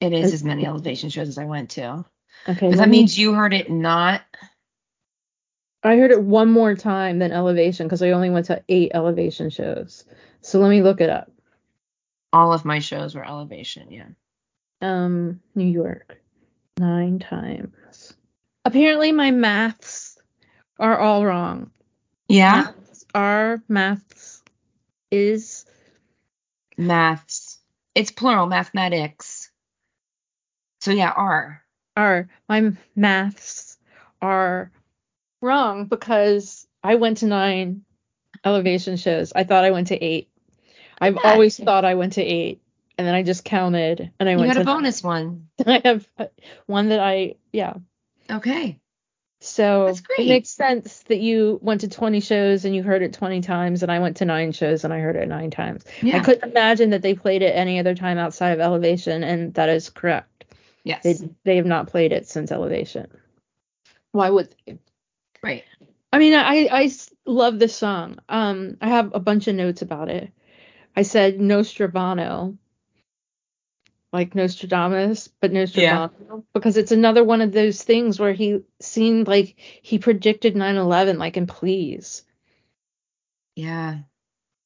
[0.00, 2.04] It is Is- as many elevation shows as I went to.
[2.48, 4.22] Okay, But that me- means you heard it not.
[5.82, 9.50] I heard it one more time than Elevation because I only went to eight Elevation
[9.50, 10.04] shows.
[10.40, 11.30] So let me look it up.
[12.32, 13.90] All of my shows were elevation.
[13.90, 14.08] Yeah.
[14.82, 16.20] Um, New York,
[16.78, 18.14] nine times.
[18.64, 20.18] Apparently, my maths
[20.78, 21.70] are all wrong.
[22.28, 22.72] Yeah.
[22.76, 24.42] Maths are maths
[25.10, 25.64] is
[26.78, 27.58] Maths.
[27.96, 29.50] It's plural, mathematics.
[30.80, 31.64] So yeah, R.
[31.96, 33.76] are my maths
[34.22, 34.70] are
[35.40, 37.82] wrong because I went to nine
[38.44, 39.32] elevation shows.
[39.34, 40.28] I thought I went to eight.
[41.00, 41.32] I've Yeah.
[41.32, 42.60] always thought I went to eight,
[42.96, 45.48] and then I just counted and I You went got to a bonus one.
[45.66, 46.08] I have
[46.66, 47.74] one that I yeah.
[48.30, 48.78] Okay.
[49.40, 50.26] So That's great.
[50.26, 53.84] it makes sense that you went to 20 shows and you heard it 20 times,
[53.84, 55.84] and I went to nine shows and I heard it nine times.
[56.02, 56.16] Yeah.
[56.16, 59.68] I couldn't imagine that they played it any other time outside of Elevation, and that
[59.68, 60.44] is correct.
[60.82, 61.04] yes.
[61.04, 63.06] They they have not played it since Elevation.
[64.10, 64.78] Why would they?
[65.42, 65.64] Right.
[66.12, 66.90] I mean, I I
[67.26, 68.18] love this song.
[68.28, 70.32] Um, I have a bunch of notes about it.
[70.96, 72.56] I said Nostrabano,
[74.12, 79.54] like Nostradamus, but Nostrabano, because it's another one of those things where he seemed like
[79.82, 82.24] he predicted 9/11, like in Please.
[83.54, 83.98] Yeah.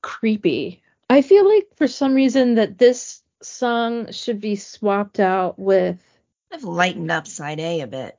[0.02, 0.82] Creepy.
[1.08, 6.00] I feel like for some reason that this song should be swapped out with.
[6.52, 8.18] I've lightened up side A a bit.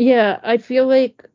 [0.00, 1.28] Yeah, I feel like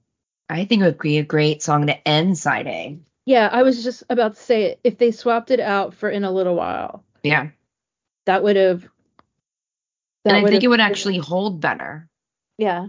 [0.49, 2.97] I think it would be a great song to end side A.
[3.24, 4.80] Yeah, I was just about to say it.
[4.84, 7.49] If they swapped it out for in a little while, Yeah.
[8.26, 8.89] that would have.
[10.26, 12.09] and I think it would actually hold better.
[12.57, 12.88] Yeah,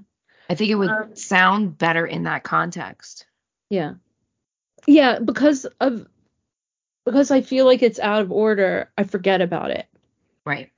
[0.48, 3.26] I think it would Um, sound better in that context.
[3.68, 3.94] yeah,
[4.86, 5.18] yeah.
[5.18, 6.06] Because of
[7.04, 8.90] because I feel like it's out of order.
[8.96, 9.86] I forget about it.
[10.46, 10.70] Right.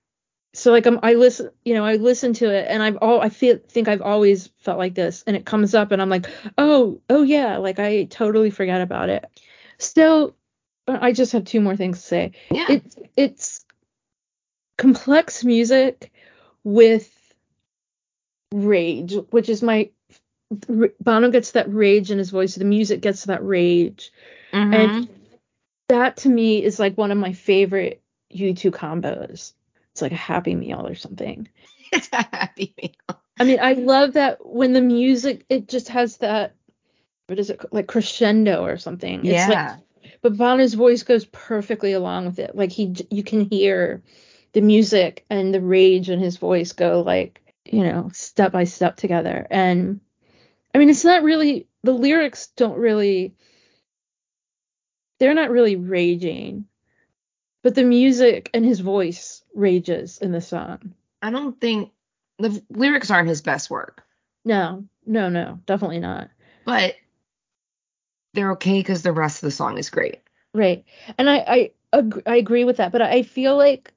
[0.55, 3.28] So like I'm, I listen, you know, I listen to it and I've all I
[3.28, 6.26] feel think I've always felt like this, and it comes up and I'm like,
[6.57, 9.26] oh, oh yeah, like I totally forget about it.
[9.78, 10.34] So
[10.86, 12.32] I just have two more things to say.
[12.51, 12.66] Yeah.
[12.68, 13.64] It's it's
[14.78, 16.12] complex music
[16.64, 17.14] with
[18.53, 19.90] rage, which is my
[21.01, 22.55] Bono gets that rage in his voice.
[22.55, 24.11] The music gets that rage,
[24.53, 24.74] Mhm.
[24.74, 25.09] and
[25.90, 28.01] that to me is like one of my favorite
[28.34, 29.53] U2 combos.
[29.99, 31.49] It's like a Happy Meal or something.
[31.92, 33.20] it's a happy meal.
[33.40, 36.55] I mean, I love that when the music it just has that
[37.26, 39.26] what is it like crescendo or something.
[39.26, 39.78] It's yeah.
[40.05, 42.55] like but Bono's voice goes perfectly along with it.
[42.55, 44.05] Like he you can hear
[44.53, 48.99] the music and the rage in his voice go like, you know, step by step
[48.99, 49.49] together.
[49.51, 49.99] And
[50.72, 53.34] I mean, it's not really the lyrics don't really
[55.18, 56.66] they're not really raging.
[57.62, 60.94] But the music and his voice rages in the song.
[61.20, 61.90] I don't think
[62.38, 64.04] the lyrics aren't his best work,
[64.44, 66.30] No, no, no, definitely not.
[66.64, 66.94] but
[68.34, 70.20] they're okay because the rest of the song is great.
[70.54, 70.84] Right.
[71.18, 73.92] And I I ag- I agree with that, but I feel like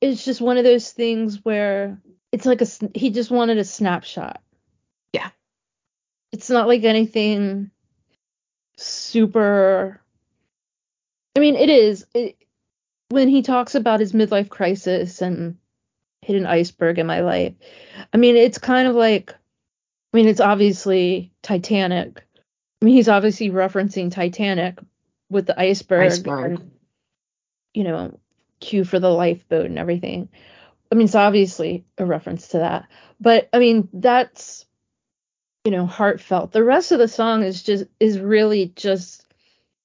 [0.00, 1.98] it's just one of those things where
[2.32, 4.42] it's like a he just wanted a snapshot.
[5.12, 5.30] Yeah.
[6.32, 7.70] It's not like anything
[8.76, 10.00] super
[11.36, 12.36] I mean, it is it,
[13.12, 15.56] when he talks about his midlife crisis and
[16.22, 17.52] hit an iceberg in my life.
[18.12, 19.34] I mean, it's kind of like
[20.12, 22.24] I mean, it's obviously Titanic.
[22.80, 24.78] I mean, he's obviously referencing Titanic
[25.30, 26.52] with the iceberg, Iceberg.
[26.52, 26.70] and,
[27.72, 28.18] you know,
[28.60, 30.28] cue for the lifeboat and everything.
[30.90, 32.88] I mean, it's obviously a reference to that.
[33.20, 34.66] But I mean, that's
[35.64, 36.50] you know, heartfelt.
[36.50, 39.22] The rest of the song is just is really just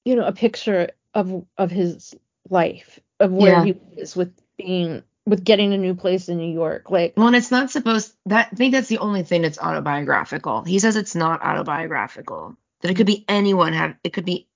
[0.05, 2.15] you know, a picture of of his
[2.49, 3.63] life, of where Yeah.
[3.65, 6.89] he is with being with getting a new place in New York.
[6.89, 10.63] Like Well, and it's not supposed that I think that's the only thing that's autobiographical.
[10.63, 12.55] He says it's not autobiographical.
[12.81, 14.47] That it could be anyone have it could be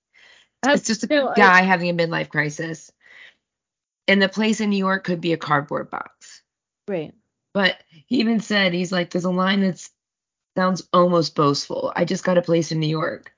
[0.66, 2.92] it's just a no, I- guy having a midlife crisis.
[4.08, 6.42] And the place in New York could be a cardboard box.
[6.88, 7.14] right.
[7.54, 9.86] But he even said he's like, there's a line that
[10.56, 11.92] sounds almost boastful.
[11.96, 13.34] I just got a place in New York.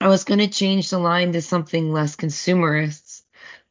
[0.00, 3.03] I was gonna change the line to something less consumerist,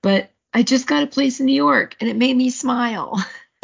[0.03, 3.19] but I just got a place in New York and it made me smile.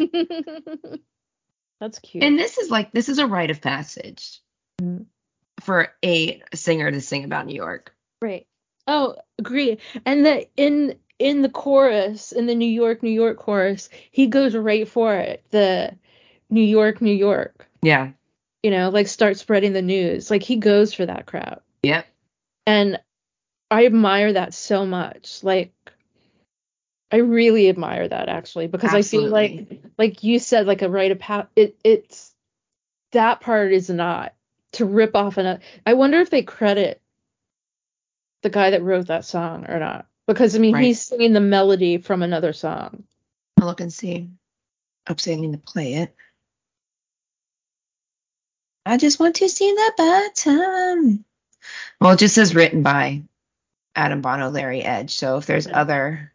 [1.80, 2.24] That's cute.
[2.24, 4.40] And this is like this is a rite of passage
[4.82, 5.06] Mhm.
[5.60, 7.94] for a singer to sing about New York.
[8.20, 8.46] Right.
[8.86, 9.78] Oh, agree.
[10.04, 14.56] And that in in the chorus, in the New York, New York chorus, he goes
[14.56, 15.44] right for it.
[15.50, 15.96] The
[16.48, 17.68] New York, New York.
[17.82, 18.10] Yeah.
[18.62, 20.30] You know, like start spreading the news.
[20.30, 21.60] Like he goes for that crowd.
[21.82, 22.06] Yep.
[22.66, 23.00] And
[23.70, 25.42] I admire that so much.
[25.44, 25.72] Like
[27.12, 31.12] I really admire that actually because I feel like like you said like a rite
[31.12, 32.32] of pa- it it's
[33.12, 34.34] that part is not
[34.72, 37.00] to rip off an I wonder if they credit
[38.42, 40.84] the guy that wrote that song or not because I mean Right.
[40.86, 43.04] he's singing the melody from another song.
[43.60, 44.30] I'll look and see.
[45.10, 46.14] Oops, I need to play it.
[48.86, 51.24] I just want to see the bottom.
[52.00, 53.22] Well, it just says written by
[53.94, 55.12] Adam Bono, Larry Edge.
[55.12, 56.32] So if there's other,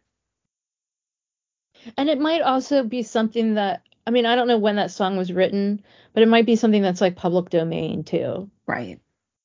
[1.96, 5.16] And it might also be something that I mean I don't know when that song
[5.16, 5.82] was written,
[6.12, 8.50] but it might be something that's like public domain too.
[8.66, 9.00] right?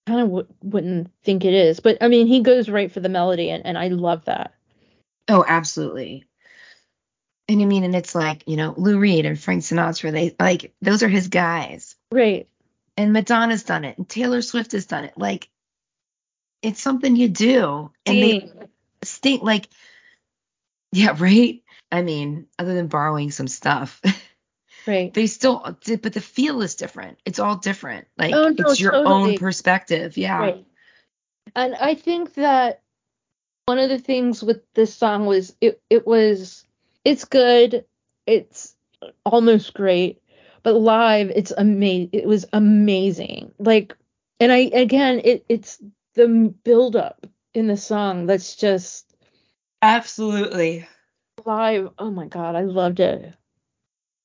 [0.08, 3.10] kind of w- wouldn't think it is, but I mean he goes right for the
[3.10, 4.54] melody and, and I love that.
[5.28, 6.26] Oh, absolutely.
[7.48, 10.12] And I mean, and it's like you know Lou Reed and Frank Sinatra.
[10.12, 11.96] They like those are his guys.
[12.12, 12.48] Right.
[12.98, 15.18] And Madonna's done it, and Taylor Swift has done it.
[15.18, 15.50] Like,
[16.62, 18.70] it's something you do, and they Dang.
[19.04, 19.68] stink like
[20.92, 24.02] yeah right i mean other than borrowing some stuff
[24.88, 25.14] right.
[25.14, 28.80] they still did, but the feel is different it's all different like Oh, no, it's
[28.80, 29.34] your totally.
[29.34, 30.66] own perspective yeah Right.
[31.56, 32.82] And I think that
[33.66, 36.66] one of the things with this song was it it was
[37.04, 37.86] it's good,
[38.26, 38.76] it's
[39.26, 40.22] almost great,
[40.64, 42.10] but live it's amazing.
[42.14, 43.54] It was amazing.
[43.60, 43.96] Like
[44.40, 45.82] and I again it it's
[46.16, 46.28] the
[46.64, 49.14] build up in the song that's just
[49.82, 50.88] absolutely
[51.46, 51.90] live.
[51.98, 53.34] Oh my god, I loved it.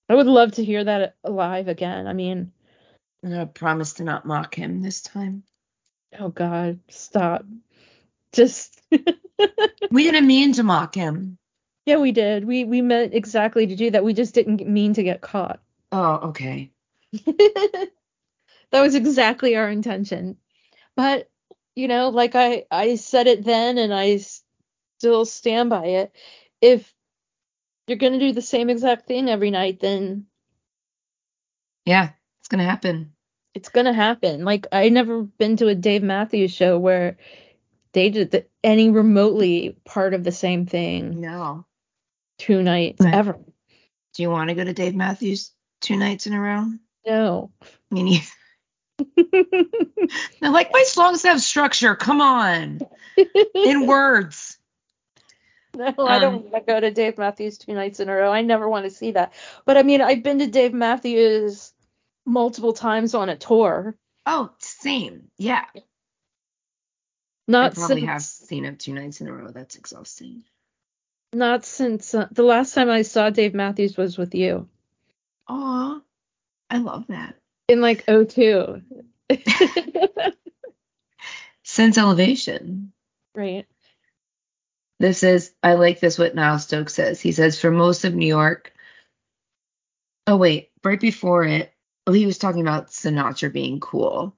[0.08, 2.06] I would love to hear that live again.
[2.06, 2.52] I mean,
[3.22, 5.42] and i promise to not mock him this time
[6.18, 7.44] oh god, stop.
[8.32, 8.80] Just
[9.90, 11.38] we didn't mean to mock him
[11.86, 12.44] Yeah, we did.
[12.44, 14.04] We we meant exactly to do that.
[14.04, 15.60] We just didn't mean to get caught.
[15.92, 16.70] oh okay
[17.26, 17.90] that
[18.72, 20.36] was exactly our intention.
[20.96, 21.28] But
[21.74, 24.18] you know, like I I said it then and I
[24.98, 26.12] still stand by it.
[26.60, 26.92] If
[27.86, 30.26] you're gonna do the same exact thing every night, then
[31.84, 32.10] Yeah,
[32.40, 33.12] it's gonna happen.
[33.54, 34.44] it's gonna happen.
[34.44, 37.16] Like I never been to a Dave Matthews show where
[37.92, 41.64] they did the, any remotely part of the same thing No.
[42.38, 43.14] two nights Right.
[43.14, 43.38] ever.
[44.14, 46.66] Do you want to go to Dave Matthews two nights in a row?
[47.06, 47.50] No.
[47.62, 48.20] I mean, you-
[50.42, 51.94] I like my songs have structure.
[51.94, 52.80] Come on,
[53.54, 54.58] in words.
[55.76, 58.32] No, I don't Um, want to go to Dave Matthews two nights in a row.
[58.32, 59.34] I never want to see that.
[59.66, 61.72] But I mean, I've been to Dave Matthews
[62.24, 63.94] multiple times on a tour.
[64.24, 65.28] Oh, same.
[65.36, 65.64] Yeah.
[67.46, 67.78] Not since.
[67.78, 69.50] I probably since have seen him two nights in a row.
[69.50, 70.44] That's exhausting.
[71.34, 74.68] not since uh, the last time I saw Dave Matthews was with you
[75.48, 76.00] Aw,
[76.70, 77.36] I love that.
[77.68, 78.80] in like 02.
[81.62, 82.92] Since Elevation.
[83.34, 83.66] right.
[84.98, 87.20] This is, I like this what Niall Stokes says.
[87.20, 88.72] He says, for most of New York,
[90.26, 91.72] oh, wait, right before it,
[92.10, 94.36] he was talking about Sinatra being cool.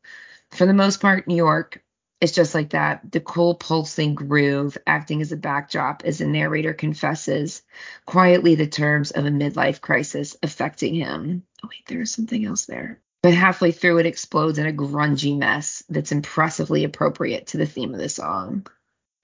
[0.50, 1.82] For the most part, New York
[2.20, 6.74] is just like that the cool, pulsing groove acting as a backdrop as the narrator
[6.74, 7.62] confesses
[8.06, 11.44] quietly the terms of a midlife crisis affecting him.
[11.62, 13.00] Oh, wait, there's something else there.
[13.22, 17.92] But halfway through, it explodes in a grungy mess that's impressively appropriate to the theme
[17.92, 18.66] of the song.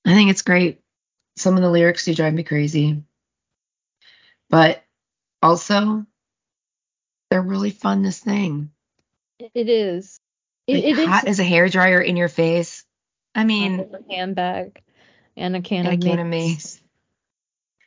[0.05, 0.81] I think it's great
[1.37, 3.03] some of the lyrics do drive me crazy.
[4.51, 4.83] But
[5.43, 6.07] also,
[7.31, 8.71] they're really fun to sing.
[9.39, 10.21] It is.
[10.67, 12.85] It, Like, it is hot as a hairdryer in your face.
[13.35, 14.83] I mean, a handbag
[15.37, 16.81] and a can and a of can of mace.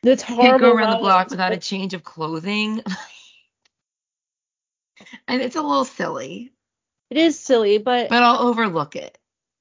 [0.03, 2.83] That's Can't go around the block without a change of clothing.
[5.27, 6.51] and it's a little silly,
[7.09, 9.17] It is silly, but but I'll overlook it.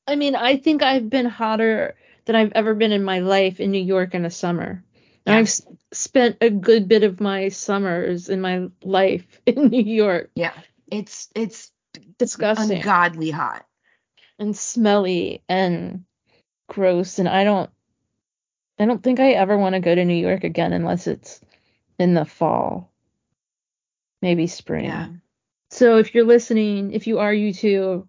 [0.06, 1.96] I mean, I think I've been hotter
[2.26, 4.84] than I've ever been in my life in New York in a summer.
[5.26, 5.36] Yeah.
[5.38, 5.50] I've
[5.92, 10.30] spent a good bit of my summers in my life in New York.
[10.34, 10.52] Yeah,
[10.90, 11.72] it's it's
[12.18, 13.64] Disgusting ungodly hot.
[14.38, 16.04] and smelly and
[16.68, 17.18] gross.
[17.18, 17.70] And I don't,
[18.78, 21.40] I don't think I ever want to go to New York again unless it's
[21.98, 22.92] in the fall,
[24.20, 24.84] maybe spring.
[24.84, 25.08] Yeah.
[25.70, 28.06] So if you're listening, if you are you two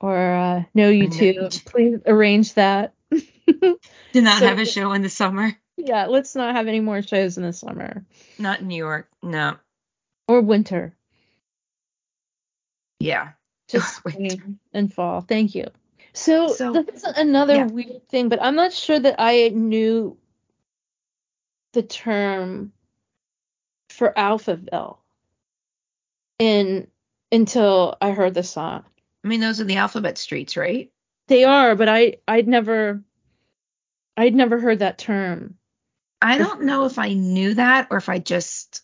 [0.00, 2.94] or uh, know you two, please arrange that.
[3.10, 3.78] Do
[4.22, 5.52] not So- have a show in the summer.
[5.76, 8.04] yeah, let's not have any more shows in the summer
[8.38, 9.08] Not in New York.
[9.22, 9.56] No.
[10.28, 10.94] or winter.
[13.00, 13.30] Yeah.
[13.68, 15.20] Just spring and fall.
[15.20, 15.66] Thank you.
[16.12, 17.66] So, So, that's another yeah.
[17.66, 20.16] weird thing, but I'm not sure that I knew
[21.72, 22.72] the term
[23.90, 24.98] for Alphaville
[26.38, 26.86] in
[27.32, 28.84] until I heard the song.
[29.24, 30.90] I mean, those are the alphabet streets, right?
[31.28, 33.02] They are, but I I'd never
[34.16, 35.56] I'd never heard that term.
[36.20, 38.82] I don't know if I knew that or if I just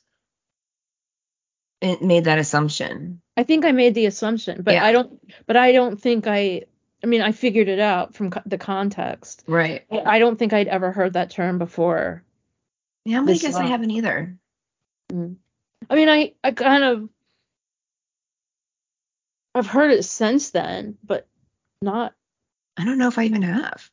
[1.81, 3.21] it made that assumption.
[3.37, 4.85] I think I made the assumption, but Yeah.
[4.85, 6.63] I don't but I don't think I
[7.03, 9.45] I mean I figured it out from co- the context.
[9.47, 9.85] Right.
[9.91, 12.23] I don't think I'd ever heard that term before.
[13.05, 14.39] Yeah, I This guess I haven't either.
[15.13, 15.37] Mm.
[15.89, 17.09] I mean I I kind of
[19.55, 21.27] I've heard it since then, but
[21.83, 22.15] not
[22.77, 23.91] I don't know if I even have.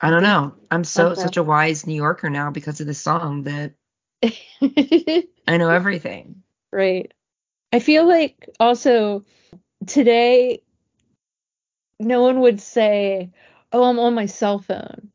[0.00, 0.54] I don't know.
[0.70, 1.22] I'm so Okay.
[1.22, 3.74] such a wise New Yorker now because of this song that
[4.22, 6.42] I know everything.
[6.72, 7.12] Right.
[7.72, 9.24] I feel like also
[9.86, 10.62] today
[11.98, 13.30] no one would say,
[13.72, 15.10] "Oh, I'm on my cell phone."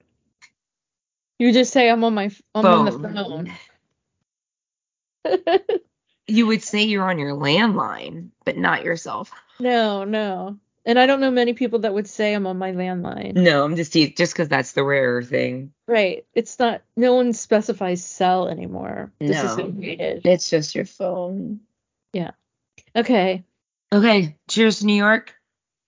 [1.37, 3.51] You just say, "I'm on my I'm on the phone."
[6.31, 9.31] You would say you're on your landline, but not yourself.
[9.59, 10.57] no, no.
[10.83, 13.35] And I don't know many people that would say I'm on my landline.
[13.35, 15.73] No, I'm just just because that's the rarer thing.
[15.87, 16.25] Right.
[16.33, 19.11] It's not no one specifies cell anymore.
[19.21, 19.27] No.
[19.27, 20.25] Disassociated.
[20.25, 21.59] It's just your phone.
[22.13, 22.31] Yeah.
[22.95, 23.43] Okay.
[23.93, 25.35] Okay, cheers to New York.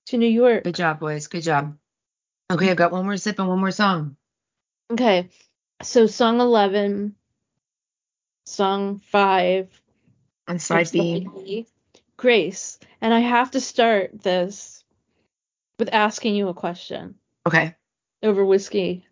[0.08, 0.66] To New York.
[0.66, 1.28] Good job, boys.
[1.28, 1.76] Good job.
[2.52, 4.16] Okay, I've got one more sip and one more song.
[4.92, 5.30] Okay.
[5.82, 7.16] So song 11,
[8.46, 9.82] song 5,
[10.48, 11.28] On side B.
[11.34, 11.68] B,
[12.18, 12.80] Grace.
[13.02, 14.84] And I have to start this
[15.80, 17.16] with asking you a question
[17.48, 17.76] Okay.
[18.22, 19.06] over whiskey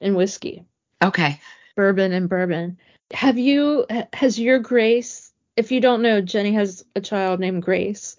[0.00, 0.64] and whiskey,
[1.02, 1.40] Okay.
[1.76, 2.78] bourbon and bourbon.
[3.12, 8.16] Have you, has your Grace, if you don't know, Jenny has a child named Grace.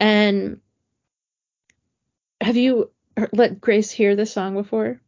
[0.00, 0.60] And
[2.40, 2.90] have you
[3.32, 5.00] let Grace hear this song before?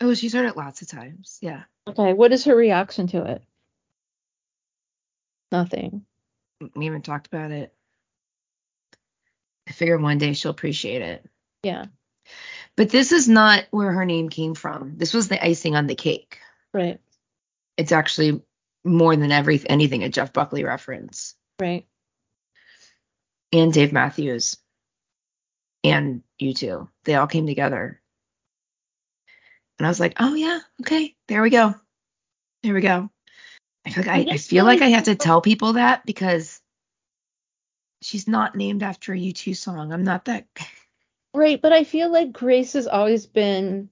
[0.00, 1.38] Oh, she's heard it lots of times.
[1.40, 1.62] Yeah.
[1.86, 2.12] Okay.
[2.12, 3.42] What is her reaction to it?
[5.52, 6.04] Nothing.
[6.74, 7.74] We haven't talked about it.
[9.68, 11.26] I figure one day she'll appreciate it.
[11.62, 11.86] Yeah.
[12.76, 14.96] But this is not where her name came from.
[14.96, 16.38] This was the icing on the cake.
[16.72, 17.00] Right.
[17.76, 18.42] it's actually
[18.84, 21.34] more than every anything a Jeff Buckley reference.
[21.60, 21.86] Right.
[23.52, 24.56] And Dave Matthews.
[25.84, 26.88] And you two.
[27.04, 28.00] They all came together.
[29.78, 31.74] And I was like, oh yeah, okay, there we go.
[32.62, 33.10] There we go.
[33.86, 36.60] I feel like I, I feel like I have to tell people that because
[38.02, 39.92] she's not named after a U2 song.
[39.92, 40.46] I'm not that
[41.34, 43.90] Right, but I feel like Grace has always been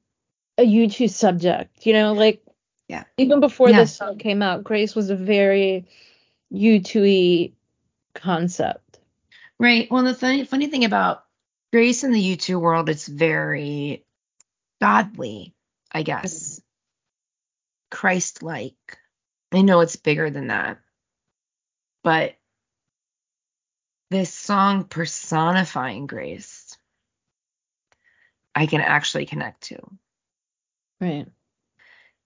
[0.56, 2.42] a U2 subject, you know, like
[2.88, 3.04] yeah.
[3.16, 3.78] Even before yeah.
[3.78, 5.86] this song came out, Grace was a very
[6.52, 7.52] U2
[8.14, 9.00] concept.
[9.58, 9.90] Right.
[9.90, 11.24] Well, the funny funny thing about
[11.72, 14.04] Grace in the U2 world, it's very
[14.80, 15.54] godly,
[15.90, 16.34] I guess.
[16.34, 17.96] Mm-hmm.
[17.96, 18.98] Christ like.
[19.52, 20.78] I know it's bigger than that.
[22.02, 22.36] But
[24.10, 26.76] this song personifying grace,
[28.54, 29.78] I can actually connect to.
[31.00, 31.26] Right.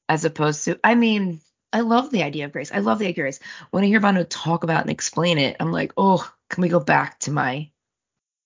[0.08, 1.40] As opposed to, I mean,
[1.72, 2.72] I love the idea of grace.
[2.72, 3.40] I love the idea of grace.
[3.70, 6.80] When I hear Bono talk about and explain it, I'm like, oh, can we go
[6.80, 7.70] back to my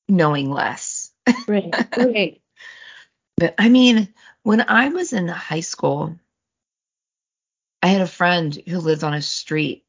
[0.08, 1.12] knowing less?
[1.46, 1.74] Right.
[1.96, 2.40] Right.
[3.36, 4.12] but I mean,
[4.42, 6.18] when I was in high school,
[7.82, 9.84] I had a friend who lived on a street,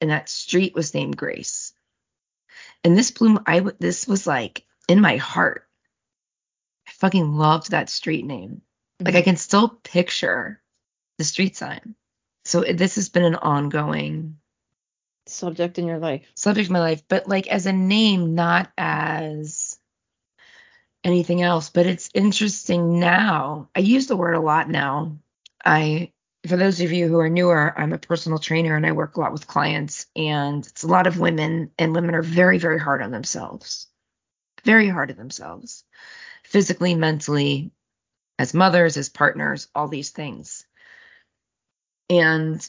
[0.00, 1.72] and that street was named Grace.
[2.84, 3.38] And this blew.
[3.46, 5.66] I this was like in my heart.
[6.88, 8.62] I fucking loved that street name.
[9.00, 9.06] Mm-hmm.
[9.06, 10.60] Like I can still picture
[11.18, 11.94] the street sign.
[12.44, 14.38] So this has been an ongoing
[15.26, 16.26] subject in your life.
[16.34, 19.78] Subject in my life, but like as a name, not as
[21.04, 21.70] anything else.
[21.70, 23.68] But it's interesting now.
[23.76, 25.18] I use the word a lot now.
[25.64, 26.12] I
[26.46, 29.20] for those of you who are newer, I'm a personal trainer and I work a
[29.20, 33.02] lot with clients, and it's a lot of women, and women are very, very hard
[33.02, 33.86] on themselves.
[34.64, 35.84] Very hard on themselves,
[36.44, 37.70] physically, mentally,
[38.38, 40.66] as mothers, as partners, all these things.
[42.10, 42.68] And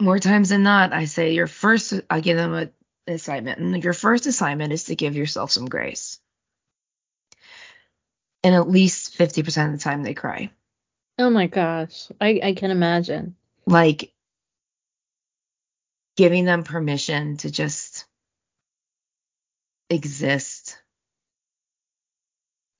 [0.00, 2.70] more times than not, I say your first, I give them a
[3.06, 6.18] assignment, and your first assignment is to give yourself some grace.
[8.42, 10.50] And at least 50% of the time they cry.
[11.18, 12.08] Oh my gosh.
[12.20, 13.34] I, I can imagine.
[13.66, 14.12] Like
[16.16, 18.06] giving them permission to just
[19.88, 20.82] exist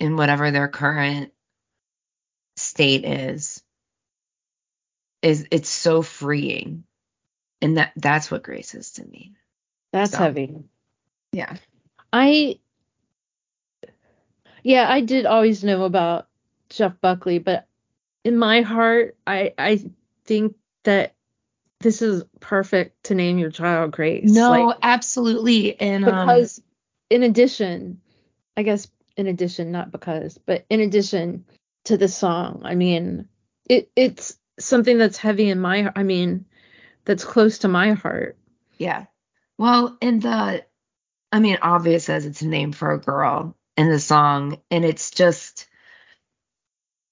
[0.01, 1.33] in whatever their current
[2.57, 3.63] state is
[5.23, 6.83] is it's so freeing
[7.63, 9.33] and that that's what grace is to me
[9.93, 10.57] that's so, heavy
[11.33, 11.57] yeah
[12.13, 12.59] i
[14.65, 16.27] yeah i did always know about
[16.69, 17.68] jeff buckley but
[18.29, 19.83] in my heart, I I
[20.27, 20.55] think
[20.85, 21.15] that
[21.81, 24.31] this is perfect to name your child Grace.
[24.31, 25.81] No, like, absolutely.
[25.81, 26.65] And um, because um,
[27.09, 28.03] in addition,
[28.55, 31.47] I guess in addition, not because, but in addition
[31.87, 33.29] to the song, I mean,
[33.67, 36.45] it it's something that's heavy in my I mean,
[37.07, 38.37] that's close to my heart.
[38.77, 39.07] Yeah.
[39.57, 40.67] Well, in the
[41.33, 45.13] I mean, obvious as it's a name for a girl in the song, and it's
[45.13, 45.67] just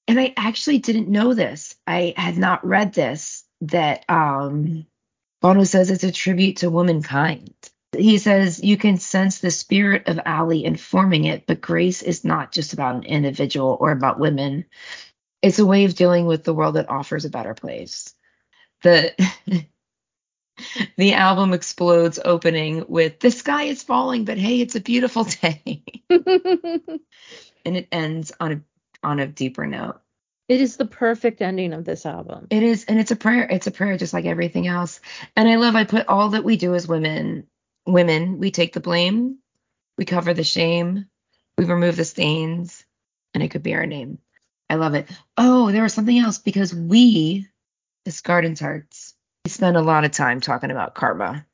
[0.09, 1.75] and I actually didn't know this.
[1.87, 4.87] I had not read this that um,
[5.41, 7.55] Bono says it's a tribute to womankind.
[7.97, 12.53] He says you can sense the spirit of Ali informing it, but grace is not
[12.53, 14.67] just about an individual or about women.
[15.43, 18.15] It's a way of dealing with the world that offers a better place.
[18.83, 19.15] The
[20.97, 25.83] the album explodes opening with the sky is falling, but hey, it's a beautiful day.
[26.11, 28.61] and it ends on a
[29.03, 30.01] on a deeper note.
[30.49, 32.47] It is the perfect ending of this album.
[32.51, 33.49] It is, and it's a prayer.
[33.51, 35.01] It's a prayer just like everything else.
[35.35, 37.49] And I love I put all that we do as women,
[37.85, 39.39] women, we take the blame,
[39.99, 41.07] we cover the shame,
[41.59, 42.85] we remove the stains,
[43.35, 44.19] and it could be our name.
[44.71, 45.09] I love it.
[45.37, 47.47] Oh, there was something else because we,
[48.05, 51.45] as Garden Tarts, we spend a lot of time talking about karma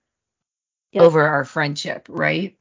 [0.93, 1.03] yep.
[1.03, 2.57] over our friendship, right?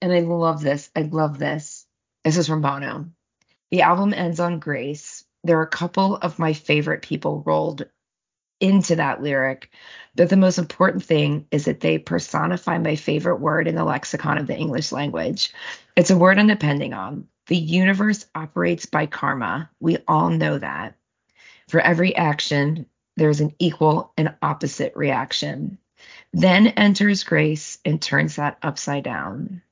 [0.00, 0.90] And I love this.
[0.96, 1.81] I love this.
[2.24, 3.06] This is from Bono.
[3.70, 5.24] The album ends on Grace.
[5.42, 7.86] There are a couple of my favorite people rolled
[8.60, 9.70] into that lyric,
[10.14, 14.38] but the most important thing is that they personify my favorite word in the lexicon
[14.38, 15.52] of the English language.
[15.96, 17.26] It's a word I'm depending on.
[17.48, 19.68] The universe operates by karma.
[19.80, 20.94] We all know that.
[21.66, 25.78] For every action, there's an equal and opposite reaction.
[26.32, 29.62] Then enters grace and turns that upside down.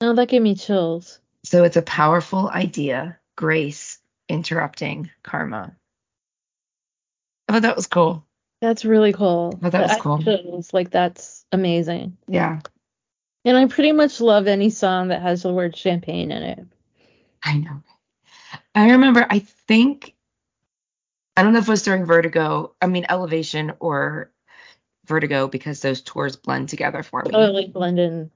[0.00, 1.18] Oh, that gave me chills.
[1.44, 3.98] So it's a powerful idea, grace
[4.28, 5.76] interrupting karma.
[7.48, 8.24] I thought that was cool.
[8.60, 9.58] That's really cool.
[9.62, 10.22] I thought that was cool.
[10.22, 12.16] Feels like that's amazing.
[12.28, 12.60] Yeah.
[13.44, 16.66] And I pretty much love any song that has the word champagne in it.
[17.42, 17.82] I know.
[18.74, 20.14] I remember, I think
[21.36, 24.30] I don't know if it was during Vertigo, I mean Elevation or
[25.10, 27.32] Vertigo because those tours blend together for me.
[27.32, 28.30] Totally blend in.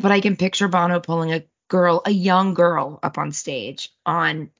[0.00, 4.50] But I can picture Bono pulling a girl, a young girl, up on stage on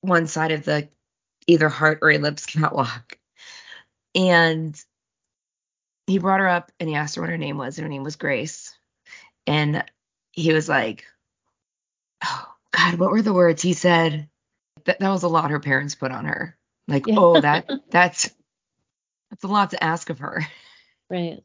[0.00, 0.88] one side of the
[1.46, 3.18] either Heart or Ellipse catwalk.
[4.14, 4.82] And
[6.06, 8.04] he brought her up and he asked her what her name was, and her name
[8.04, 8.76] was Grace.
[9.46, 9.84] And
[10.32, 11.04] he was like,
[12.24, 13.62] Oh God, what were the words?
[13.62, 14.28] He said
[14.84, 16.56] that that was a lot her parents put on her.
[16.88, 17.14] Like, yeah.
[17.18, 18.30] oh, that that's
[19.30, 20.46] that's a lot to ask of her.
[21.12, 21.44] Right.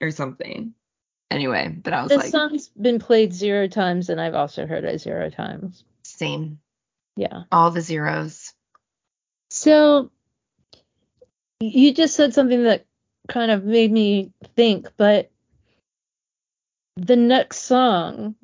[0.00, 0.74] or something.
[1.30, 4.84] Anyway, but I was this like, song's been played zero times, and I've also heard
[4.84, 5.84] it zero times.
[6.02, 6.58] Same.
[7.16, 7.44] Yeah.
[7.52, 8.52] All the zeros.
[9.50, 10.10] So
[11.60, 12.86] you just said something that
[13.28, 15.30] kind of made me think, but
[16.96, 18.34] the next song,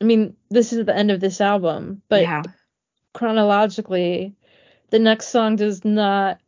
[0.00, 2.42] I mean, this is the end of this album, but yeah.
[3.12, 4.34] chronologically,
[4.90, 6.40] the next song does not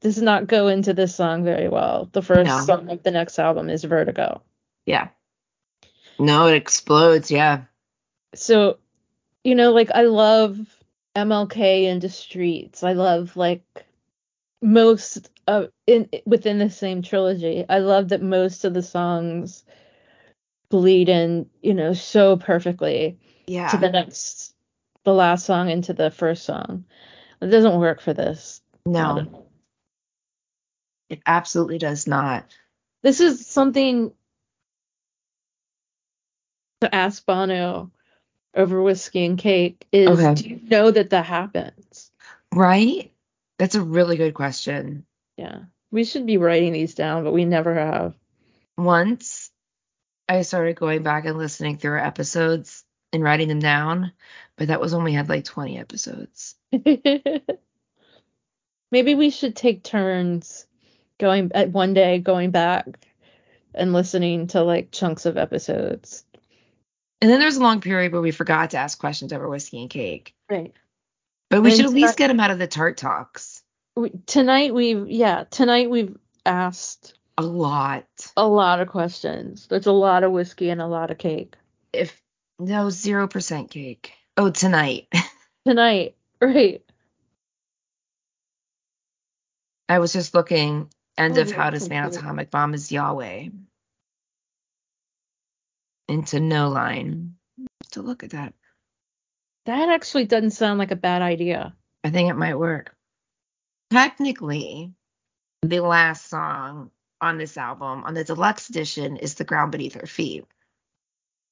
[0.00, 2.08] does not go into this song very well.
[2.12, 2.60] The first no.
[2.60, 4.42] song of the next album is Vertigo.
[4.86, 5.08] Yeah.
[6.18, 7.62] No, it explodes, yeah.
[8.34, 8.78] So,
[9.44, 10.58] you know, like I love
[11.16, 12.82] MLK into Streets.
[12.82, 13.62] I love like
[14.60, 17.64] most of in within the same trilogy.
[17.68, 19.64] I love that most of the songs
[20.70, 23.68] bleed in, you know, so perfectly yeah.
[23.68, 24.54] to the next
[25.04, 26.84] the last song into the first song.
[27.40, 28.60] It doesn't work for this.
[28.84, 29.47] No.
[31.08, 32.44] It absolutely does not.
[33.02, 34.12] This is something
[36.80, 37.90] to ask Bono
[38.54, 40.34] over whiskey and cake is okay.
[40.34, 42.10] do you know that that happens?
[42.54, 43.12] Right?
[43.58, 45.04] That's a really good question.
[45.36, 45.60] Yeah.
[45.90, 48.14] We should be writing these down, but we never have.
[48.76, 49.50] Once
[50.28, 54.12] I started going back and listening through our episodes and writing them down,
[54.56, 56.54] but that was when we had like 20 episodes.
[58.90, 60.66] Maybe we should take turns
[61.18, 62.86] going at one day going back
[63.74, 66.24] and listening to like chunks of episodes.
[67.20, 69.90] And then there's a long period where we forgot to ask questions over whiskey and
[69.90, 70.34] cake.
[70.48, 70.72] Right.
[71.50, 73.62] But we and should at least get them out of the tart talks.
[73.96, 76.16] We, tonight we've yeah tonight we've
[76.46, 78.06] asked a lot
[78.36, 79.66] a lot of questions.
[79.66, 81.56] There's a lot of whiskey and a lot of cake.
[81.92, 82.20] If
[82.58, 84.12] no zero percent cake.
[84.36, 85.08] Oh tonight.
[85.66, 86.82] tonight right.
[89.88, 93.48] I was just looking End oh, of How to Man Atomic Bomb is Yahweh.
[96.06, 97.34] Into No Line.
[97.92, 98.54] To look at that.
[99.66, 101.74] That actually doesn't sound like a bad idea.
[102.04, 102.94] I think it might work.
[103.90, 104.92] Technically,
[105.62, 110.06] the last song on this album, on the deluxe edition, is The Ground Beneath Our
[110.06, 110.44] Feet.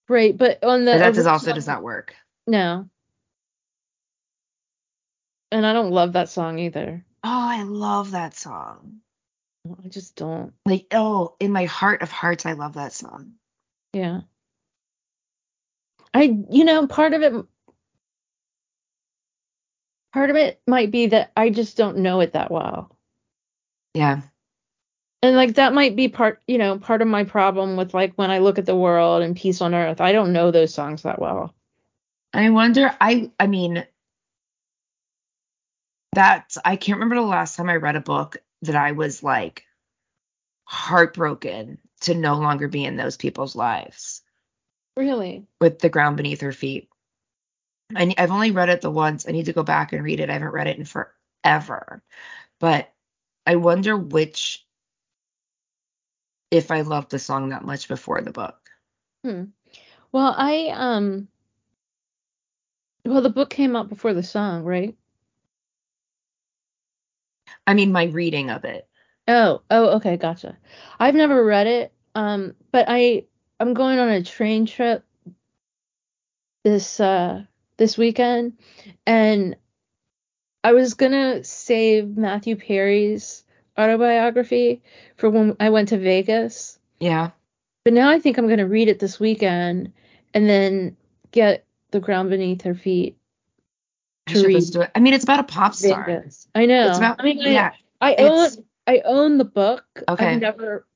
[0.08, 0.92] Right, but on the.
[0.92, 2.14] But that does also does not work.
[2.46, 2.88] No.
[5.50, 7.04] And I don't love that song either.
[7.24, 9.00] Oh, I love that song.
[9.66, 10.52] Oh, I just don't.
[10.64, 13.32] Like, oh, in my heart of hearts, I love that song.
[13.92, 14.20] Yeah.
[16.14, 17.34] I, you know, part of it,
[20.12, 22.96] part of it might be that I just don't know it that well.
[23.94, 24.22] Yeah.
[25.22, 28.30] And like that might be part, you know, part of my problem with like when
[28.30, 30.00] I look at the world and peace on earth.
[30.00, 31.54] I don't know those songs that well.
[32.32, 32.94] I wonder.
[33.00, 33.84] I, I mean,
[36.12, 39.64] that I can't remember the last time I read a book that I was like
[40.64, 44.22] heartbroken to no longer be in those people's lives.
[44.96, 45.46] Really?
[45.60, 46.88] With the ground beneath her feet.
[47.94, 49.28] I, I've only read it the once.
[49.28, 50.30] I need to go back and read it.
[50.30, 52.02] I haven't read it in forever.
[52.58, 52.92] But
[53.46, 54.66] I wonder which,
[56.50, 58.58] if I loved the song that much before the book.
[59.24, 59.44] Hmm.
[60.10, 61.28] Well, I, um,
[63.04, 64.96] well, the book came out before the song, right?
[67.66, 68.86] I mean, my reading of it.
[69.28, 70.56] Oh, oh, okay, gotcha.
[71.00, 73.24] I've never read it, um, but I
[73.58, 75.04] I'm going on a train trip
[76.62, 77.42] this uh
[77.76, 78.54] this weekend,
[79.06, 79.56] and
[80.62, 83.44] I was gonna save Matthew Perry's
[83.78, 84.82] autobiography
[85.16, 86.78] for when I went to Vegas.
[87.00, 87.30] Yeah.
[87.84, 89.92] But now I think I'm gonna read it this weekend
[90.34, 90.96] and then
[91.32, 93.16] get the ground beneath her feet
[94.26, 94.72] to read.
[94.72, 96.04] To I mean, it's about a pop star.
[96.04, 96.48] Vegas.
[96.54, 96.88] I know.
[96.88, 97.72] It's about, I mean, yeah.
[98.00, 98.50] I, I own
[98.86, 99.84] I own the book.
[100.08, 100.26] Okay.
[100.26, 100.86] I've never.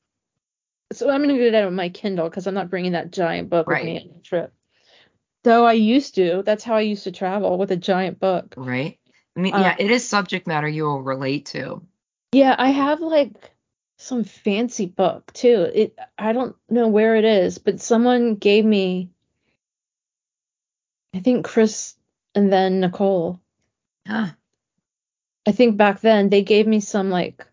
[0.92, 3.48] So I'm gonna get it out of my Kindle because I'm not bringing that giant
[3.48, 3.84] book right.
[3.84, 4.52] with me on the trip.
[5.44, 6.42] Though I used to.
[6.44, 8.54] That's how I used to travel with a giant book.
[8.56, 8.98] Right.
[9.36, 11.82] I mean, um, yeah, it is subject matter you will relate to.
[12.32, 13.52] Yeah, I have like
[13.98, 15.70] some fancy book too.
[15.72, 19.10] It I don't know where it is, but someone gave me
[21.14, 21.94] I think Chris
[22.34, 23.40] and then Nicole.
[24.06, 24.28] Huh.
[25.46, 27.46] I think back then they gave me some like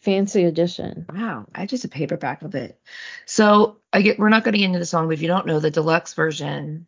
[0.00, 1.06] fancy edition.
[1.12, 2.80] Wow, I just a paperback of it.
[3.26, 5.46] So I get we're not going to get into the song, but if you don't
[5.46, 6.86] know, the deluxe version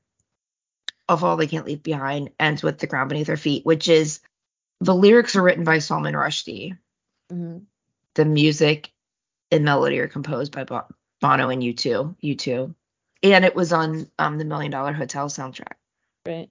[1.08, 4.20] of All They Can't Leave Behind ends with The Ground Beneath Their Feet, which is
[4.80, 6.78] the lyrics are written by Salman Rushdie.
[7.30, 7.58] Mm-hmm.
[8.14, 8.90] The music
[9.50, 12.74] and melody are composed by Bono and U2, U2.
[13.22, 15.74] And it was on um, the Million Dollar Hotel soundtrack.
[16.26, 16.50] Right.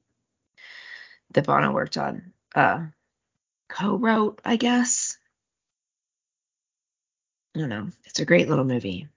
[1.34, 2.34] That Bono worked on.
[2.54, 2.86] Uh,
[3.70, 5.18] co-wrote, I guess.
[7.56, 7.90] I don't know.
[8.06, 9.08] It's a great little movie.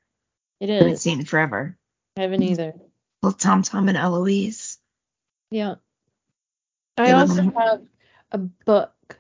[0.61, 0.81] It is.
[0.81, 1.77] I haven't seen it forever.
[2.17, 2.75] I haven't either.
[3.23, 4.79] Little Tom Tom and Eloise.
[5.51, 5.77] Yeah.
[6.97, 7.83] I also have
[8.31, 9.19] a book,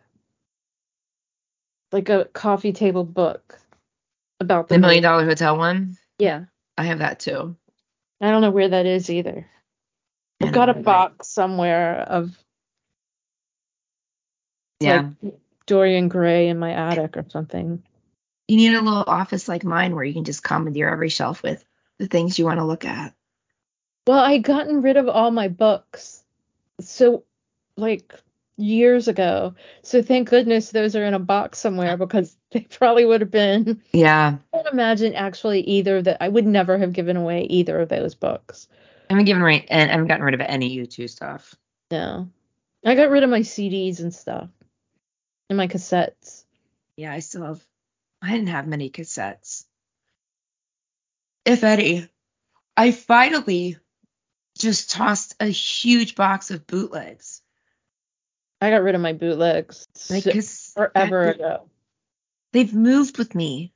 [1.90, 3.58] like a coffee table book
[4.38, 5.96] about the, the Million Dollar Hotel one.
[6.18, 6.44] Yeah.
[6.78, 7.56] I have that too.
[8.20, 9.46] I don't know where that is either.
[10.40, 12.36] I've got a box somewhere of
[14.84, 15.34] yeah like
[15.66, 17.82] Dorian Gray in my attic or something.
[18.48, 21.64] You need a little office like mine where you can just commandeer every shelf with
[21.98, 23.14] the things you want to look at.
[24.06, 26.22] Well, I gotten rid of all my books.
[26.80, 27.24] So
[27.76, 28.12] like
[28.56, 29.54] years ago.
[29.82, 33.82] So thank goodness those are in a box somewhere because they probably would have been.
[33.92, 34.36] Yeah.
[34.52, 38.14] I can't imagine actually either that I would never have given away either of those
[38.14, 38.68] books.
[39.10, 41.54] I haven't given away and I haven't gotten rid of any U2 stuff.
[41.90, 42.28] No.
[42.84, 44.50] I got rid of my CDs and stuff.
[45.48, 46.44] And my cassettes.
[46.96, 47.64] Yeah, I still have
[48.22, 49.64] I didn't have many cassettes.
[51.44, 52.08] If any.
[52.76, 53.76] I finally
[54.58, 57.42] just tossed a huge box of bootlegs.
[58.60, 60.24] I got rid of my bootlegs like,
[60.74, 61.68] forever ago.
[62.52, 63.72] They've moved with me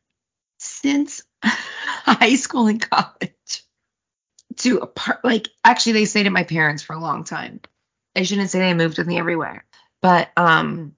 [0.59, 3.65] since high school and college
[4.57, 7.61] to a part like actually they stayed at my parents for a long time.
[8.17, 9.65] I shouldn't say they moved with me everywhere.
[10.01, 10.97] But um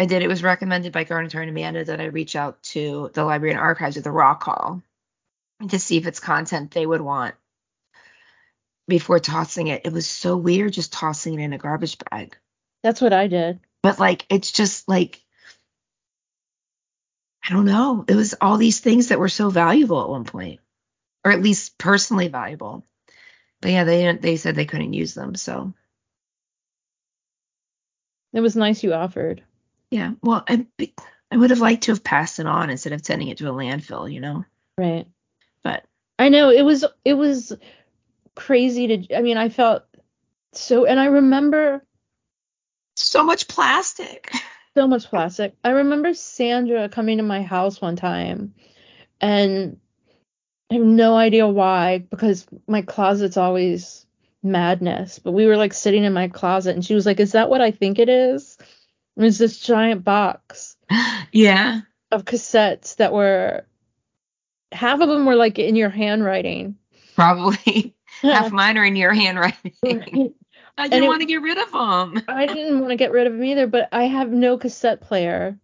[0.00, 0.22] I did.
[0.22, 3.60] It was recommended by Garnet and Amanda that I reach out to the Library and
[3.60, 4.82] Archives at the Rock Hall
[5.68, 7.34] to see if it's content they would want
[8.88, 9.82] before tossing it.
[9.84, 12.34] It was so weird just tossing it in a garbage bag.
[12.82, 13.60] That's what I did.
[13.82, 15.22] But like it's just like
[17.46, 18.06] I don't know.
[18.08, 20.60] It was all these things that were so valuable at one point.
[21.26, 22.86] Or at least personally valuable.
[23.60, 25.74] But yeah, they they said they couldn't use them, so
[28.32, 29.42] it was nice you offered.
[29.90, 30.12] Yeah.
[30.22, 30.66] Well, I
[31.30, 33.52] I would have liked to have passed it on instead of sending it to a
[33.52, 34.44] landfill, you know.
[34.76, 35.06] Right.
[35.62, 35.84] But
[36.18, 37.52] I know it was it was
[38.34, 39.84] crazy to I mean, I felt
[40.52, 41.84] so and I remember
[42.96, 44.32] so much plastic.
[44.76, 45.56] So much plastic.
[45.64, 48.54] I remember Sandra coming to my house one time
[49.20, 49.78] and
[50.70, 54.06] I have no idea why because my closet's always
[54.44, 55.18] madness.
[55.18, 57.60] But we were like sitting in my closet and she was like, Is that what
[57.60, 58.58] I think it is?
[59.20, 60.76] It was this giant box.
[61.32, 61.82] Yeah.
[62.10, 63.64] Of cassettes that were
[64.72, 66.74] half of them were like in your handwriting.
[67.14, 67.94] Probably.
[68.22, 69.74] half mine are in your handwriting.
[70.76, 72.24] I didn't want to get rid of them.
[72.28, 75.56] I didn't want to get rid of them either, but I have no cassette player.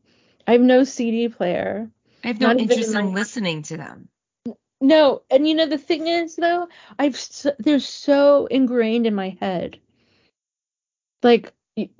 [0.47, 1.91] I have no CD player.
[2.23, 4.09] I have no interest in, in listening to them.
[4.81, 9.37] No, and you know the thing is though, I've so, they're so ingrained in my
[9.41, 9.81] head.
[11.25, 11.53] Like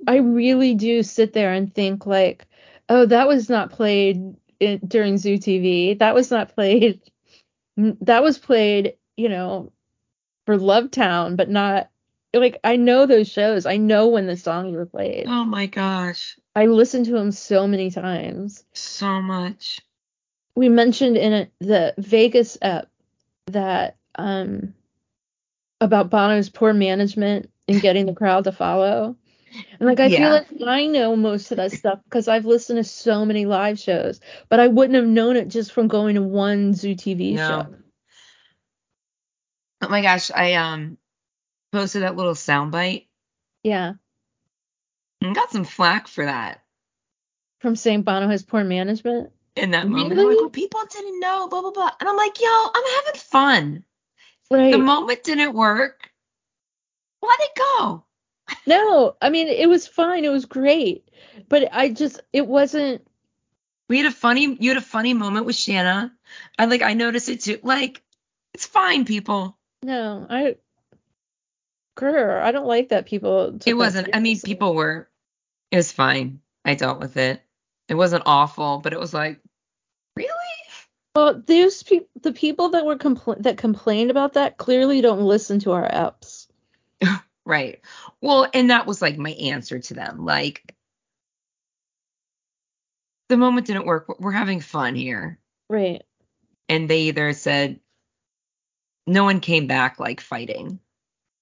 [0.07, 2.47] I really do sit there and think like,
[2.89, 5.97] oh, that was not played in, during Zoo TV.
[5.99, 7.01] That was not played.
[7.77, 9.71] That was played, you know,
[10.45, 11.89] for Lovetown, but not
[12.33, 13.65] like I know those shows.
[13.65, 15.25] I know when the songs were played.
[15.27, 16.37] Oh my gosh.
[16.55, 18.63] I listened to them so many times.
[18.73, 19.79] So much.
[20.55, 22.87] We mentioned in a, the Vegas app
[23.47, 24.73] that um
[25.79, 29.15] about Bono's poor management in getting the crowd to follow.
[29.79, 30.17] And like I yeah.
[30.17, 33.79] feel like I know most of that stuff because I've listened to so many live
[33.79, 34.19] shows,
[34.49, 37.47] but I wouldn't have known it just from going to one Zoo TV no.
[37.47, 37.75] show.
[39.81, 40.97] Oh my gosh, I um
[41.71, 43.07] posted that little soundbite.
[43.63, 43.93] Yeah.
[45.21, 46.61] And got some flack for that.
[47.59, 49.31] From saying Bono has poor management?
[49.55, 50.03] In that really?
[50.03, 50.17] moment.
[50.19, 51.91] Like, well, people didn't know, blah, blah, blah.
[51.99, 53.83] And I'm like, yo, I'm having fun.
[54.51, 54.71] Right.
[54.71, 56.11] The moment didn't work.
[57.21, 58.05] Let it go.
[58.65, 60.25] No, I mean, it was fine.
[60.25, 61.09] It was great.
[61.49, 63.05] But I just, it wasn't.
[63.89, 66.13] We had a funny, you had a funny moment with Shanna.
[66.59, 67.59] I like, I noticed it too.
[67.63, 68.03] Like,
[68.53, 69.57] it's fine, people.
[69.83, 70.55] No, I,
[71.97, 73.57] Grr, I don't like that people.
[73.65, 74.09] It wasn't.
[74.13, 75.09] I mean, people were.
[75.71, 76.41] It was fine.
[76.63, 77.41] I dealt with it.
[77.87, 79.39] It wasn't awful, but it was like,
[80.15, 80.29] really?
[81.15, 85.59] Well, those people, the people that were compl- that complained about that clearly don't listen
[85.59, 86.47] to our apps.
[87.47, 87.81] right.
[88.21, 90.25] Well, and that was like my answer to them.
[90.25, 90.75] Like,
[93.29, 94.19] the moment didn't work.
[94.19, 95.39] We're having fun here.
[95.69, 96.03] Right.
[96.69, 97.79] And they either said
[99.05, 100.79] no one came back like fighting.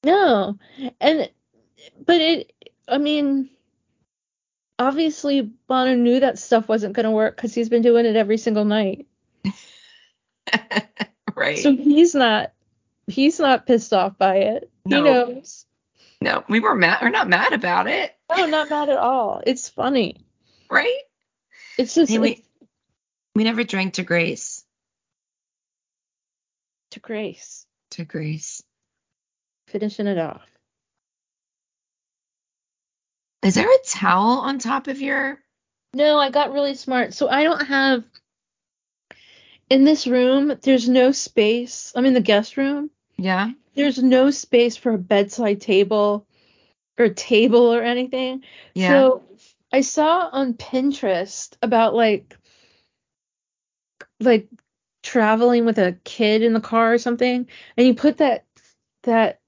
[0.03, 0.57] No.
[0.99, 1.29] And
[2.05, 2.53] but it
[2.87, 3.49] I mean
[4.77, 8.37] obviously Bono knew that stuff wasn't going to work cuz he's been doing it every
[8.37, 9.07] single night.
[11.35, 11.57] right.
[11.57, 12.51] So he's not
[13.07, 14.71] he's not pissed off by it.
[14.85, 14.97] No.
[14.97, 15.65] He knows.
[16.21, 18.15] No, we were mad or not mad about it.
[18.35, 19.41] No, not mad at all.
[19.45, 20.25] It's funny.
[20.69, 21.01] Right?
[21.77, 22.41] It's just hey, we, it's,
[23.35, 24.63] we never drank to Grace.
[26.91, 27.65] To Grace.
[27.91, 28.63] To Grace.
[29.67, 30.47] Finishing it off.
[33.43, 35.39] Is there a towel on top of your
[35.93, 37.13] No, I got really smart.
[37.13, 38.03] So I don't have
[39.69, 41.91] in this room, there's no space.
[41.95, 42.89] I'm in the guest room.
[43.17, 43.51] Yeah.
[43.75, 46.25] There's no space for a bedside table
[46.97, 48.43] or table or anything.
[48.73, 48.89] Yeah.
[48.89, 49.23] So
[49.71, 52.37] I saw on Pinterest about like
[54.19, 54.47] like
[55.03, 57.47] traveling with a kid in the car or something
[57.77, 58.45] and you put that
[59.03, 59.39] that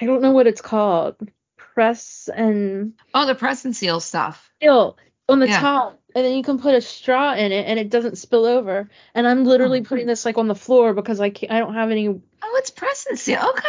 [0.00, 1.16] I don't know what it's called.
[1.56, 4.50] Press and Oh, the press and seal stuff.
[4.62, 4.96] Seal
[5.28, 5.60] on the yeah.
[5.60, 8.88] top and then you can put a straw in it and it doesn't spill over.
[9.14, 9.84] And I'm literally oh.
[9.84, 12.08] putting this like on the floor because I can't, I don't have any.
[12.08, 13.42] Oh, it's press and seal.
[13.50, 13.68] Okay.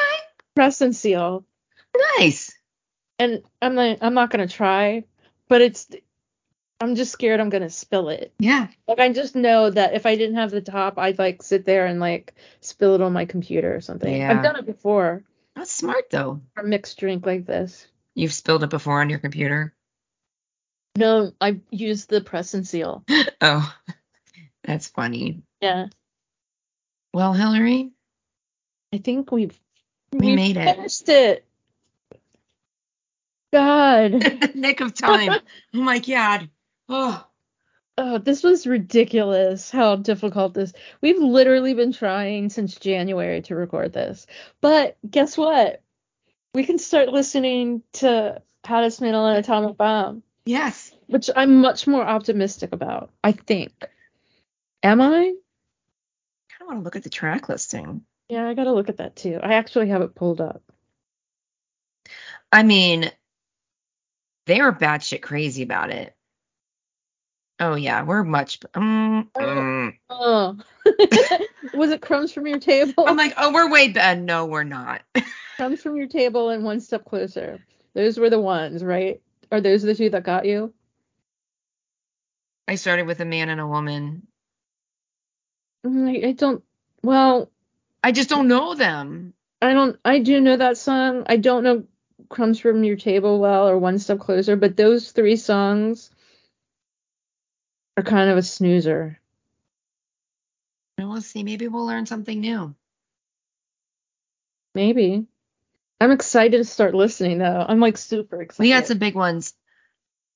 [0.56, 1.46] Press and seal.
[2.18, 2.54] Nice.
[3.18, 5.06] And I'm like, I'm not gonna try,
[5.48, 5.88] but it's.
[6.82, 8.34] I'm just scared I'm gonna spill it.
[8.38, 8.68] Yeah.
[8.88, 11.86] Like I just know that if I didn't have the top, I'd like sit there
[11.86, 14.14] and like spill it on my computer or something.
[14.14, 14.32] Yeah.
[14.32, 15.24] I've done it before.
[15.56, 16.42] That's smart though.
[16.58, 17.88] A mixed drink like this.
[18.14, 19.74] You've spilled it before on your computer.
[20.98, 23.04] No, I used the press and seal.
[23.42, 23.76] oh,
[24.64, 25.44] that's funny.
[25.62, 25.88] Yeah.
[27.14, 27.92] Well, Hillary,
[28.94, 29.60] I think we've
[30.14, 30.76] we we've made it.
[30.76, 31.46] Finished it.
[33.52, 34.56] God.
[34.56, 35.32] Nick of time.
[35.74, 36.50] oh my God.
[36.90, 37.26] Oh.
[37.98, 40.74] Oh, this was ridiculous how difficult this.
[41.00, 44.28] We've literally been trying since January to record this.
[44.60, 45.82] But guess what?
[46.54, 50.24] We can start listening to How to Dismantle an Atomic Bomb.
[50.46, 50.92] Yes.
[51.08, 53.74] Which I'm much more optimistic about, I think.
[54.84, 55.08] Am I?
[55.08, 55.34] I
[56.52, 58.04] kind of want to look at the track listing.
[58.30, 59.40] Yeah, I got to look at that too.
[59.42, 60.62] I actually have it pulled up.
[62.52, 63.12] I mean,
[64.46, 66.16] they are batshit crazy about it.
[67.60, 68.60] Oh yeah, we're much.
[68.74, 70.58] Um, oh, oh.
[71.74, 73.06] was it crumbs from your table?
[73.08, 74.22] I'm like, oh, we're way bad.
[74.22, 75.02] No, we're not.
[75.56, 77.60] crumbs from your table and one step closer.
[77.94, 79.22] Those were the ones, right?
[79.52, 80.74] Are those the two that got you?
[82.68, 84.28] I started with a man and a woman.
[85.86, 86.64] Mm, I don't.
[87.04, 87.52] Well,
[88.04, 89.34] I just don't know them.
[89.62, 90.00] I don't.
[90.04, 91.24] I do know that song.
[91.28, 91.84] I don't know
[92.30, 96.10] "Crumbs from Your Table" well or "One Step Closer," but those three songs
[97.98, 99.20] are kind of a snoozer.
[100.98, 101.44] we'll see.
[101.44, 102.76] Maybe we'll learn something new.
[104.74, 105.28] Maybe.
[106.00, 107.66] I'm excited to start listening though.
[107.68, 108.64] I'm like super excited.
[108.64, 109.54] We got some big ones.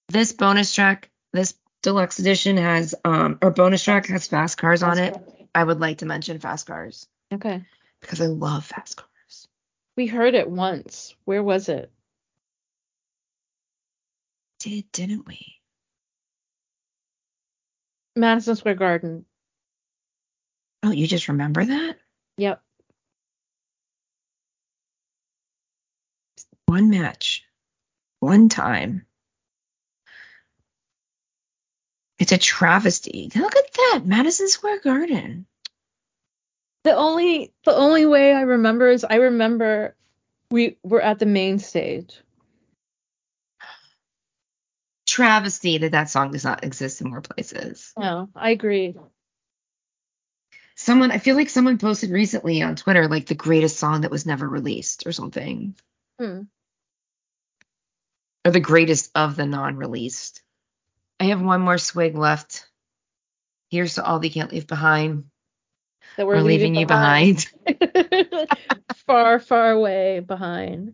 [0.08, 1.54] This bonus track, this
[1.84, 5.18] deluxe edition has um or bonus track has fast cars on it.
[5.54, 7.08] I would like to mention fast cars.
[7.34, 7.64] Okay.
[8.02, 9.48] Because I love fast cars.
[9.98, 11.14] We heard it once.
[11.26, 11.92] Where was it?
[14.60, 15.40] Did didn't we?
[18.16, 19.26] Madison Square Garden.
[20.84, 21.98] Oh, you just remember that?
[22.38, 22.62] Yep.
[26.70, 27.44] One match,
[28.20, 29.04] one time.
[32.20, 33.32] It's a travesty.
[33.36, 35.48] Look at that, Madison Square Garden.
[36.84, 39.96] The only the only way I remember is I remember
[40.52, 42.22] we were at the main stage.
[45.08, 47.94] Travesty that that song does not exist in more places.
[47.98, 48.96] No, I agree.
[50.76, 54.28] Someone, I feel like someone posted recently on Twitter like the greatest song that was
[54.28, 55.76] never released or something.
[56.20, 56.44] Hmm
[58.46, 60.42] are the greatest of the non-released.
[61.20, 62.66] I have one more swig left.
[63.70, 65.26] Here's to all they can't leave behind.
[66.18, 67.48] That we're, we're leaving, leaving, you behind.
[69.06, 70.94] far, far away behind.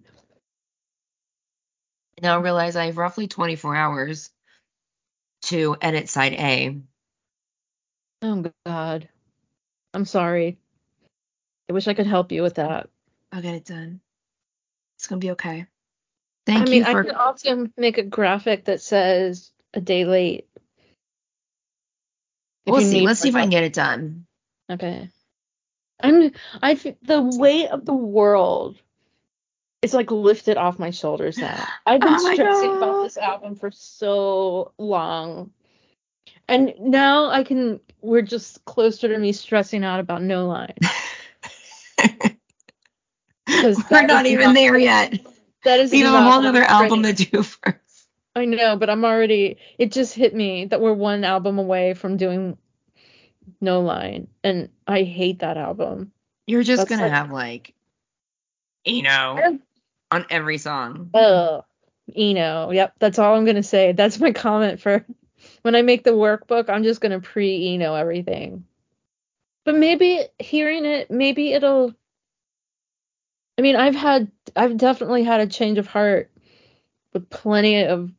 [2.22, 4.32] Now I realize I have roughly 24 hours
[5.44, 6.82] to edit side A.
[8.22, 9.10] Oh God.
[9.94, 10.58] I'm sorry.
[11.70, 12.90] I wish I could help you with that.
[13.32, 14.02] I'll get it done.
[14.98, 15.68] It's gonna be okay.
[16.46, 17.02] Thank I mean, you for.
[17.02, 20.48] I could also make a graphic that says a day late.
[22.66, 23.02] We'll see.
[23.02, 24.26] Let's see if I can get it done.
[24.70, 25.10] Okay.
[26.00, 26.32] I'm.
[26.62, 26.74] I
[27.04, 28.78] the weight of the world
[29.86, 31.64] it's like lifted off my shoulders now.
[31.86, 32.78] I've been Oh stressing God.
[32.78, 35.52] about this album for so long.
[36.48, 40.74] And now I can we're just closer to me stressing out about No Line.
[43.92, 45.20] We're not even there yet.
[45.66, 48.08] That is We have a whole other album to do first.
[48.36, 52.18] I know, but I'm already it just hit me that we're one album away from
[52.18, 52.58] doing
[53.62, 54.28] No Line.
[54.44, 56.12] And I hate that album.
[56.48, 57.74] You're just That's gonna like- have like,
[58.86, 59.60] you know,
[60.12, 61.10] on every song.
[61.14, 61.66] Oh,
[62.16, 62.72] Eno.
[62.72, 63.94] Yep, that's all I'm gonna say.
[63.94, 65.06] That's my comment for
[65.64, 66.70] when I make the workbook.
[66.70, 68.66] I'm just gonna pre Eno everything.
[69.64, 71.96] But maybe hearing it, maybe it'll.
[73.58, 76.30] I mean, I've had, I've definitely had a change of heart
[77.14, 78.12] with plenty of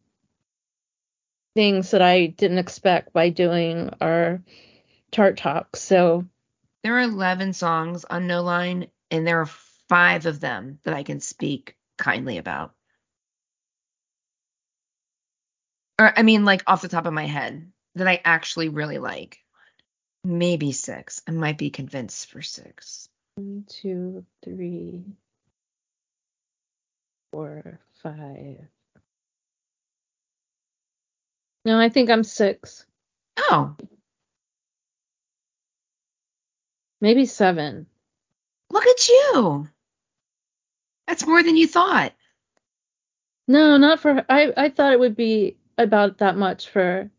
[1.54, 4.42] things that I didn't expect by doing our
[5.10, 5.76] TART Talk.
[5.76, 6.24] So
[6.82, 9.50] There are 11 songs on No Line, and there are
[9.88, 12.72] five of them that I can speak kindly about.
[15.98, 19.38] Or, I mean, like off the top of my head, that I actually really like.
[20.24, 21.22] Maybe six.
[21.26, 23.08] I might be convinced for six.
[23.36, 25.04] one, two, three,
[27.36, 28.66] four, five.
[31.66, 32.86] No, I think I'm six.
[33.36, 33.76] Oh,
[37.02, 37.88] Maybe seven.
[38.70, 39.68] look at you.
[41.06, 42.14] That's more than you thought.
[43.46, 47.10] No, not for I I thought it would be about that much for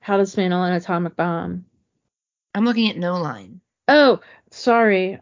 [0.00, 1.64] How to Dismantle an Atomic Bomb.
[2.56, 3.60] I'm looking at No Line.
[3.86, 4.18] Oh,
[4.50, 5.20] sorry.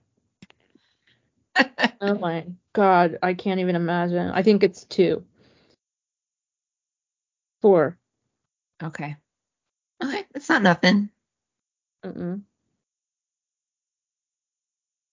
[2.00, 4.30] Oh my God, I can't even imagine.
[4.30, 5.24] I think it's two.
[7.62, 7.98] Four.
[8.82, 9.16] Okay.
[10.02, 11.10] Okay, that's not nothing.
[12.04, 12.42] Mm-mm.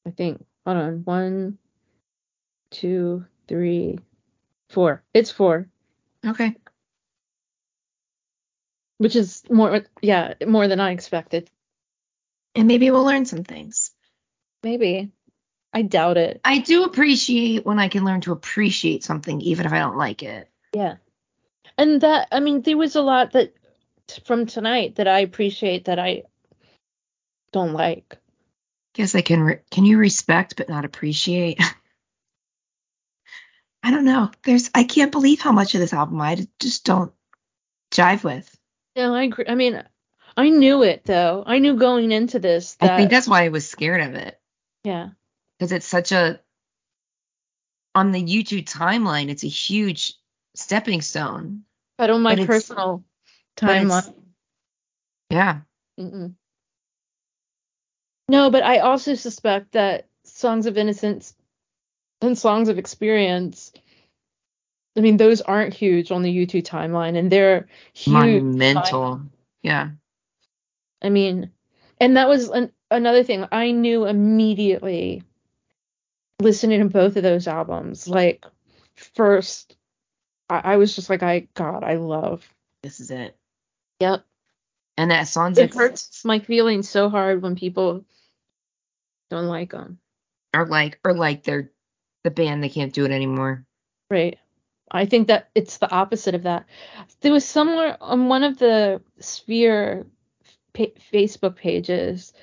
[0.07, 0.45] I think.
[0.65, 1.01] Hold on.
[1.05, 1.57] One,
[2.71, 3.99] two, three,
[4.69, 5.03] four.
[5.13, 5.67] It's four,
[6.25, 6.55] Okay.
[8.99, 11.49] which is more, yeah, more than I expected.
[12.55, 13.91] And maybe we'll learn some things.
[14.63, 15.11] Maybe.
[15.75, 16.39] I doubt it.
[16.45, 20.23] I do appreciate when I can learn to appreciate something even if I don't like
[20.23, 20.49] it.
[20.73, 20.95] Yeah.
[21.77, 23.53] And that, I mean, there was a lot that
[24.23, 26.23] from tonight that I appreciate that I
[27.51, 28.17] don't like.
[28.93, 31.59] Guess I can re- can you respect but not appreciate?
[33.83, 34.31] I don't know.
[34.43, 37.11] There's I can't believe how much of this album I just don't
[37.91, 38.57] jive with.
[38.95, 39.45] No, I agree.
[39.49, 39.83] I mean,
[40.37, 41.43] I knew it though.
[41.45, 44.39] I knew going into this that, I think that's why I was scared of it
[44.85, 45.09] yeah.
[45.57, 46.39] Because it's such a
[47.93, 49.29] on the U2 timeline.
[49.29, 50.13] It's a huge
[50.53, 51.63] stepping stone.
[51.97, 53.03] But on my But personal
[53.55, 54.13] timeline.
[55.29, 55.61] Yeah.
[55.99, 56.35] Mm-mm.
[58.27, 61.35] No, but I also suspect that Songs of Innocence
[62.21, 63.71] and Songs of Experience,
[64.97, 68.13] I mean, those aren't huge on the U2 timeline, and they're huge.
[68.13, 69.21] Monumental.
[69.61, 69.89] Yeah.
[71.01, 71.51] I mean,
[71.99, 75.23] and that was an, another thing I knew immediately
[76.41, 78.07] listening to both of those albums.
[78.07, 78.45] Like,
[78.95, 79.75] first,
[80.49, 82.47] I, I was just like, I, God, I love.
[82.83, 83.35] This is it.
[83.99, 84.25] Yep.
[84.97, 88.05] And that song's It hurts my feelings so hard when people
[89.29, 89.99] don't like them.
[90.55, 91.71] or like or like they're
[92.23, 93.65] the band they can't do it anymore.
[94.09, 94.37] Right.
[94.91, 96.65] I think that it's the opposite of that.
[97.21, 100.05] There was somewhere on one of the Sphere
[100.73, 102.33] pa- Facebook pages,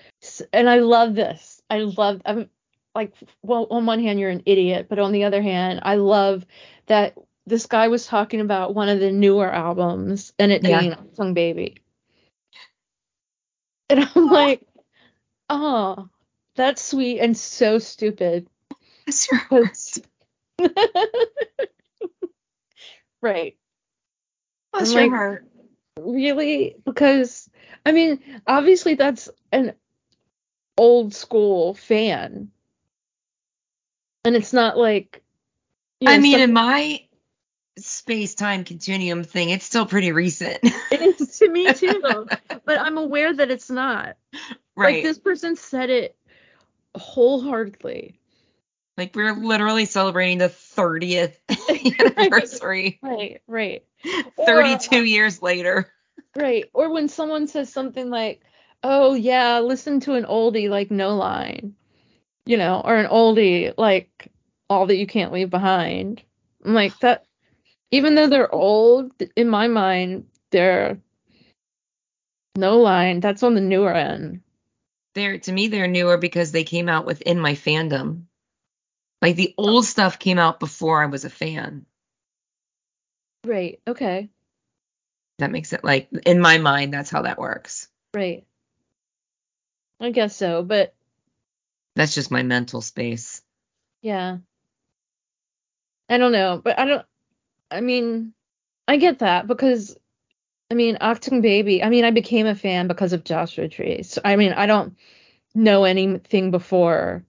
[0.52, 1.62] and I love this.
[1.70, 2.20] I love.
[2.26, 2.50] I'm
[2.94, 3.12] like,
[3.42, 6.44] well, on one hand, you're an idiot, but on the other hand, I love
[6.86, 7.16] that
[7.46, 10.80] this guy was talking about one of the newer albums and it Yeah.
[10.80, 11.78] being Achtung Baby.
[13.90, 14.66] And I'm like,
[15.50, 16.08] oh,
[16.56, 18.46] that's sweet and so stupid.
[19.06, 20.00] That's your Because
[23.22, 23.56] right.
[24.72, 25.46] Bless your like- heart.
[26.00, 26.76] Really?
[26.86, 27.50] Because
[27.84, 29.74] I mean, obviously that's an
[30.78, 32.50] old school fan.
[34.24, 35.22] And it's not like
[36.00, 37.00] you I mean, some- in my
[37.78, 40.58] space time continuum thing, it's still pretty recent.
[40.62, 42.26] it is to me too, though.
[42.64, 44.16] but I'm aware that it's not.
[44.76, 44.96] right.
[44.96, 46.16] Like this person said it
[46.94, 48.18] wholeheartedly.
[48.98, 51.36] Like we're literally celebrating the 30th
[52.18, 52.98] anniversary.
[53.02, 53.84] Right, right.
[54.36, 55.90] Or- 32 years later.
[56.36, 56.66] Right.
[56.74, 58.42] Or when someone says something like,
[58.82, 61.74] "Oh yeah, listen to an oldie like No Line,"
[62.46, 64.28] you know, or an oldie like
[64.68, 66.22] All That You Can't Leave Behind.
[66.64, 67.24] I'm like that.
[67.90, 70.98] Even though they're old, in my mind, they're
[72.56, 73.20] No Line.
[73.20, 74.40] That's on the newer end.
[75.14, 78.24] They're to me they're newer because they came out within my fandom.
[79.20, 81.86] Like the old stuff came out before I was a fan.
[83.44, 83.80] Right.
[83.86, 84.30] Okay.
[85.38, 87.88] That makes it like in my mind that's how that works.
[88.14, 88.44] Right.
[90.00, 90.94] I guess so, but
[91.94, 93.42] that's just my mental space.
[94.02, 94.38] Yeah.
[96.08, 97.06] I don't know, but I don't
[97.70, 98.34] I mean,
[98.86, 99.96] I get that because
[100.70, 104.02] I mean, Achtung Baby, I mean, I became a fan because of Joshua Tree.
[104.02, 104.96] So I mean, I don't
[105.54, 107.24] know anything before.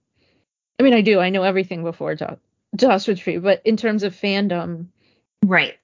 [0.78, 1.20] I mean, I do.
[1.20, 2.38] I know everything before jo-
[2.74, 4.86] Joshua Tree, but in terms of fandom,
[5.44, 5.74] right.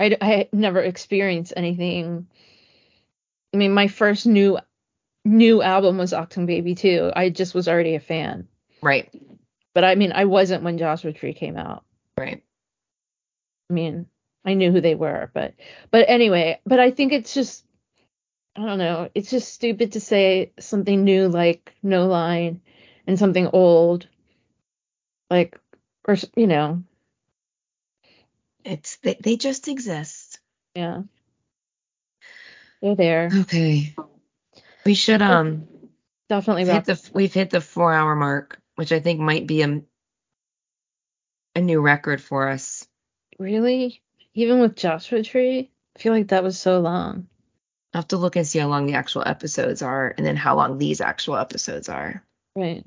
[0.00, 2.26] I, I never experienced anything.
[3.52, 4.58] I mean, my first new
[5.24, 7.10] new album was Achtung Baby too.
[7.14, 8.48] I just was already a fan.
[8.82, 9.10] Right.
[9.74, 11.84] But I mean, I wasn't when Joshua Tree came out.
[12.16, 12.42] Right.
[13.70, 14.06] I mean,
[14.44, 15.54] I knew who they were, but
[15.90, 17.64] but anyway, but I think it's just
[18.56, 22.60] I don't know, it's just stupid to say something new like No Line
[23.06, 24.06] and something old
[25.30, 25.58] like
[26.06, 26.84] or you know.
[28.64, 30.38] It's they, they just exist.
[30.74, 31.02] Yeah.
[32.80, 33.30] They're there.
[33.32, 33.94] Okay.
[34.84, 35.66] We should um
[36.28, 39.82] definitely hit the we've hit the 4 hour mark, which I think might be a
[41.56, 42.86] a new record for us.
[43.38, 44.02] Really?
[44.34, 45.70] Even with Joshua Tree?
[45.96, 47.28] I feel like that was so long.
[47.92, 50.56] i have to look and see how long the actual episodes are and then how
[50.56, 52.24] long these actual episodes are.
[52.56, 52.84] Right.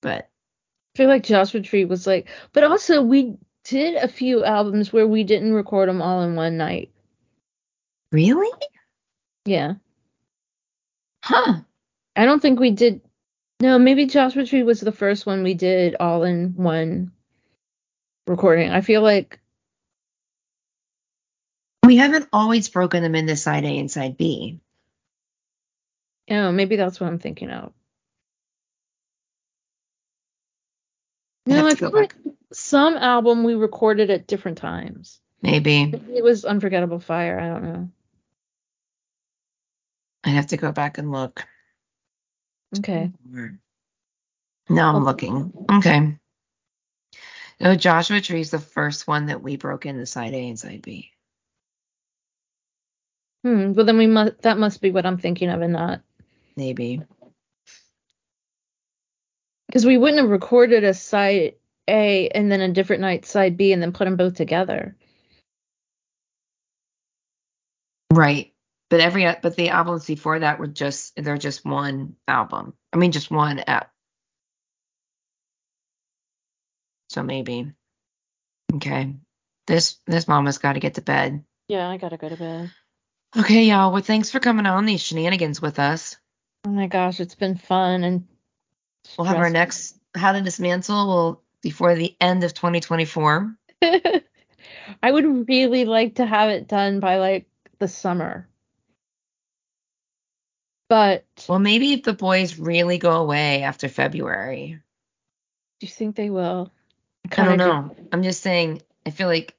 [0.00, 0.30] But
[0.94, 5.06] I feel like Joshua Tree was like, but also we did a few albums where
[5.06, 6.90] we didn't record them all in one night.
[8.10, 8.50] Really?
[9.44, 9.74] Yeah.
[11.22, 11.60] Huh.
[12.16, 13.00] I don't think we did.
[13.60, 17.12] No, maybe Joshua Tree was the first one we did all in one
[18.26, 18.70] recording.
[18.70, 19.38] I feel like
[21.84, 24.60] we haven't always broken them into side A and side B.
[26.30, 27.72] Oh, maybe that's what I'm thinking of.
[31.46, 32.14] No, I feel like
[32.52, 35.20] some album we recorded at different times.
[35.42, 35.86] Maybe.
[35.86, 37.40] Maybe it was Unforgettable Fire.
[37.40, 37.90] I don't know.
[40.24, 41.44] I have to go back and look.
[42.78, 43.10] Okay.
[44.68, 45.52] Now I'm looking.
[45.70, 46.16] Okay.
[47.60, 50.82] No, Joshua Tree is the first one that we broke into side A and side
[50.82, 51.10] B.
[53.42, 53.72] Hmm.
[53.72, 54.42] Well, then we must.
[54.42, 56.02] That must be what I'm thinking of, and not.
[56.56, 57.02] Maybe.
[59.66, 61.54] Because we wouldn't have recorded a side
[61.88, 64.96] A and then a different night side B and then put them both together.
[68.12, 68.49] Right.
[68.90, 72.74] But every but the albums before that were just they're just one album.
[72.92, 73.92] I mean just one app.
[77.08, 77.72] So maybe.
[78.74, 79.14] Okay.
[79.66, 81.44] This this mama's got to get to bed.
[81.68, 82.72] Yeah, I gotta go to bed.
[83.38, 83.92] Okay, y'all.
[83.92, 86.16] Well, thanks for coming on these shenanigans with us.
[86.64, 88.26] Oh my gosh, it's been fun and.
[89.16, 93.56] We'll have our next How to Dismantle will before the end of 2024.
[93.82, 97.46] I would really like to have it done by like
[97.78, 98.48] the summer.
[100.90, 104.80] But well, maybe if the boys really go away after February.
[105.78, 106.72] Do you think they will?
[107.30, 107.94] I, I don't know.
[107.96, 108.08] Do.
[108.10, 108.82] I'm just saying.
[109.06, 109.54] I feel like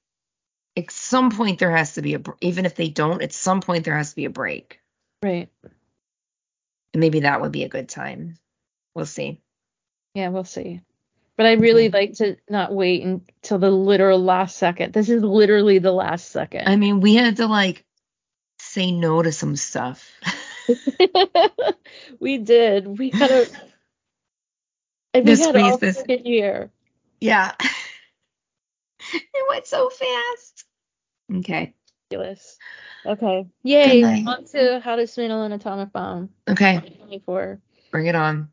[0.76, 3.86] at some point there has to be a even if they don't, at some point
[3.86, 4.82] there has to be a break.
[5.24, 5.48] Right.
[6.94, 8.38] And maybe that would be a good time.
[8.94, 9.40] We'll see.
[10.14, 10.82] Yeah, we'll see.
[11.38, 11.96] But I really mm-hmm.
[11.96, 14.92] like to not wait until the literal last second.
[14.92, 16.68] This is literally the last second.
[16.68, 17.86] I mean, we had to like
[18.60, 20.12] say no to some stuff.
[22.20, 22.88] we did.
[23.00, 23.46] We had a
[25.14, 26.72] and we had all this year.
[27.20, 27.54] Yeah.
[29.14, 30.66] it went so fast.
[31.34, 31.74] Okay.
[32.10, 32.58] Ridiculous.
[33.06, 33.48] Okay.
[33.64, 34.26] Yay.
[34.26, 36.30] On to how to dismantle an atomic bomb.
[36.48, 36.76] Okay.
[36.76, 37.60] 2024.
[37.92, 38.50] Bring it on.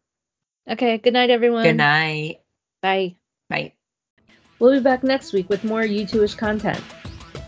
[0.69, 0.99] Okay.
[0.99, 1.65] Good night, everyone.
[1.65, 2.41] Good night.
[2.83, 3.17] Bye.
[3.49, 3.73] Bye.
[4.59, 6.83] We'll be back next week with more U2ish content.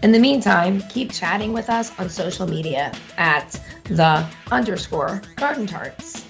[0.02, 6.24] In the meantime, keep chatting with us on social media at the underscore garden tarts.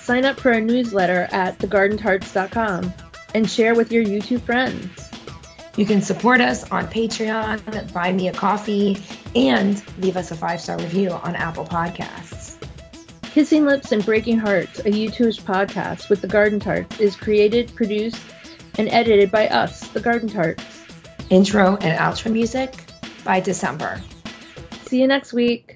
[0.00, 2.92] Sign up for our newsletter at thegardentarts.com
[3.34, 5.10] and share with your U2 friends.
[5.76, 9.02] You can support us on Patreon, buy me a coffee,
[9.34, 12.56] and leave us a five star review on Apple Podcasts.
[13.22, 18.22] Kissing Lips and Breaking Hearts, a U2ish podcast with the Garden Tarts, is created, produced,
[18.78, 20.64] and edited by us, the Garden Tarts.
[21.28, 22.85] Intro and outro music
[23.26, 24.00] by December.
[24.86, 25.75] See you next week.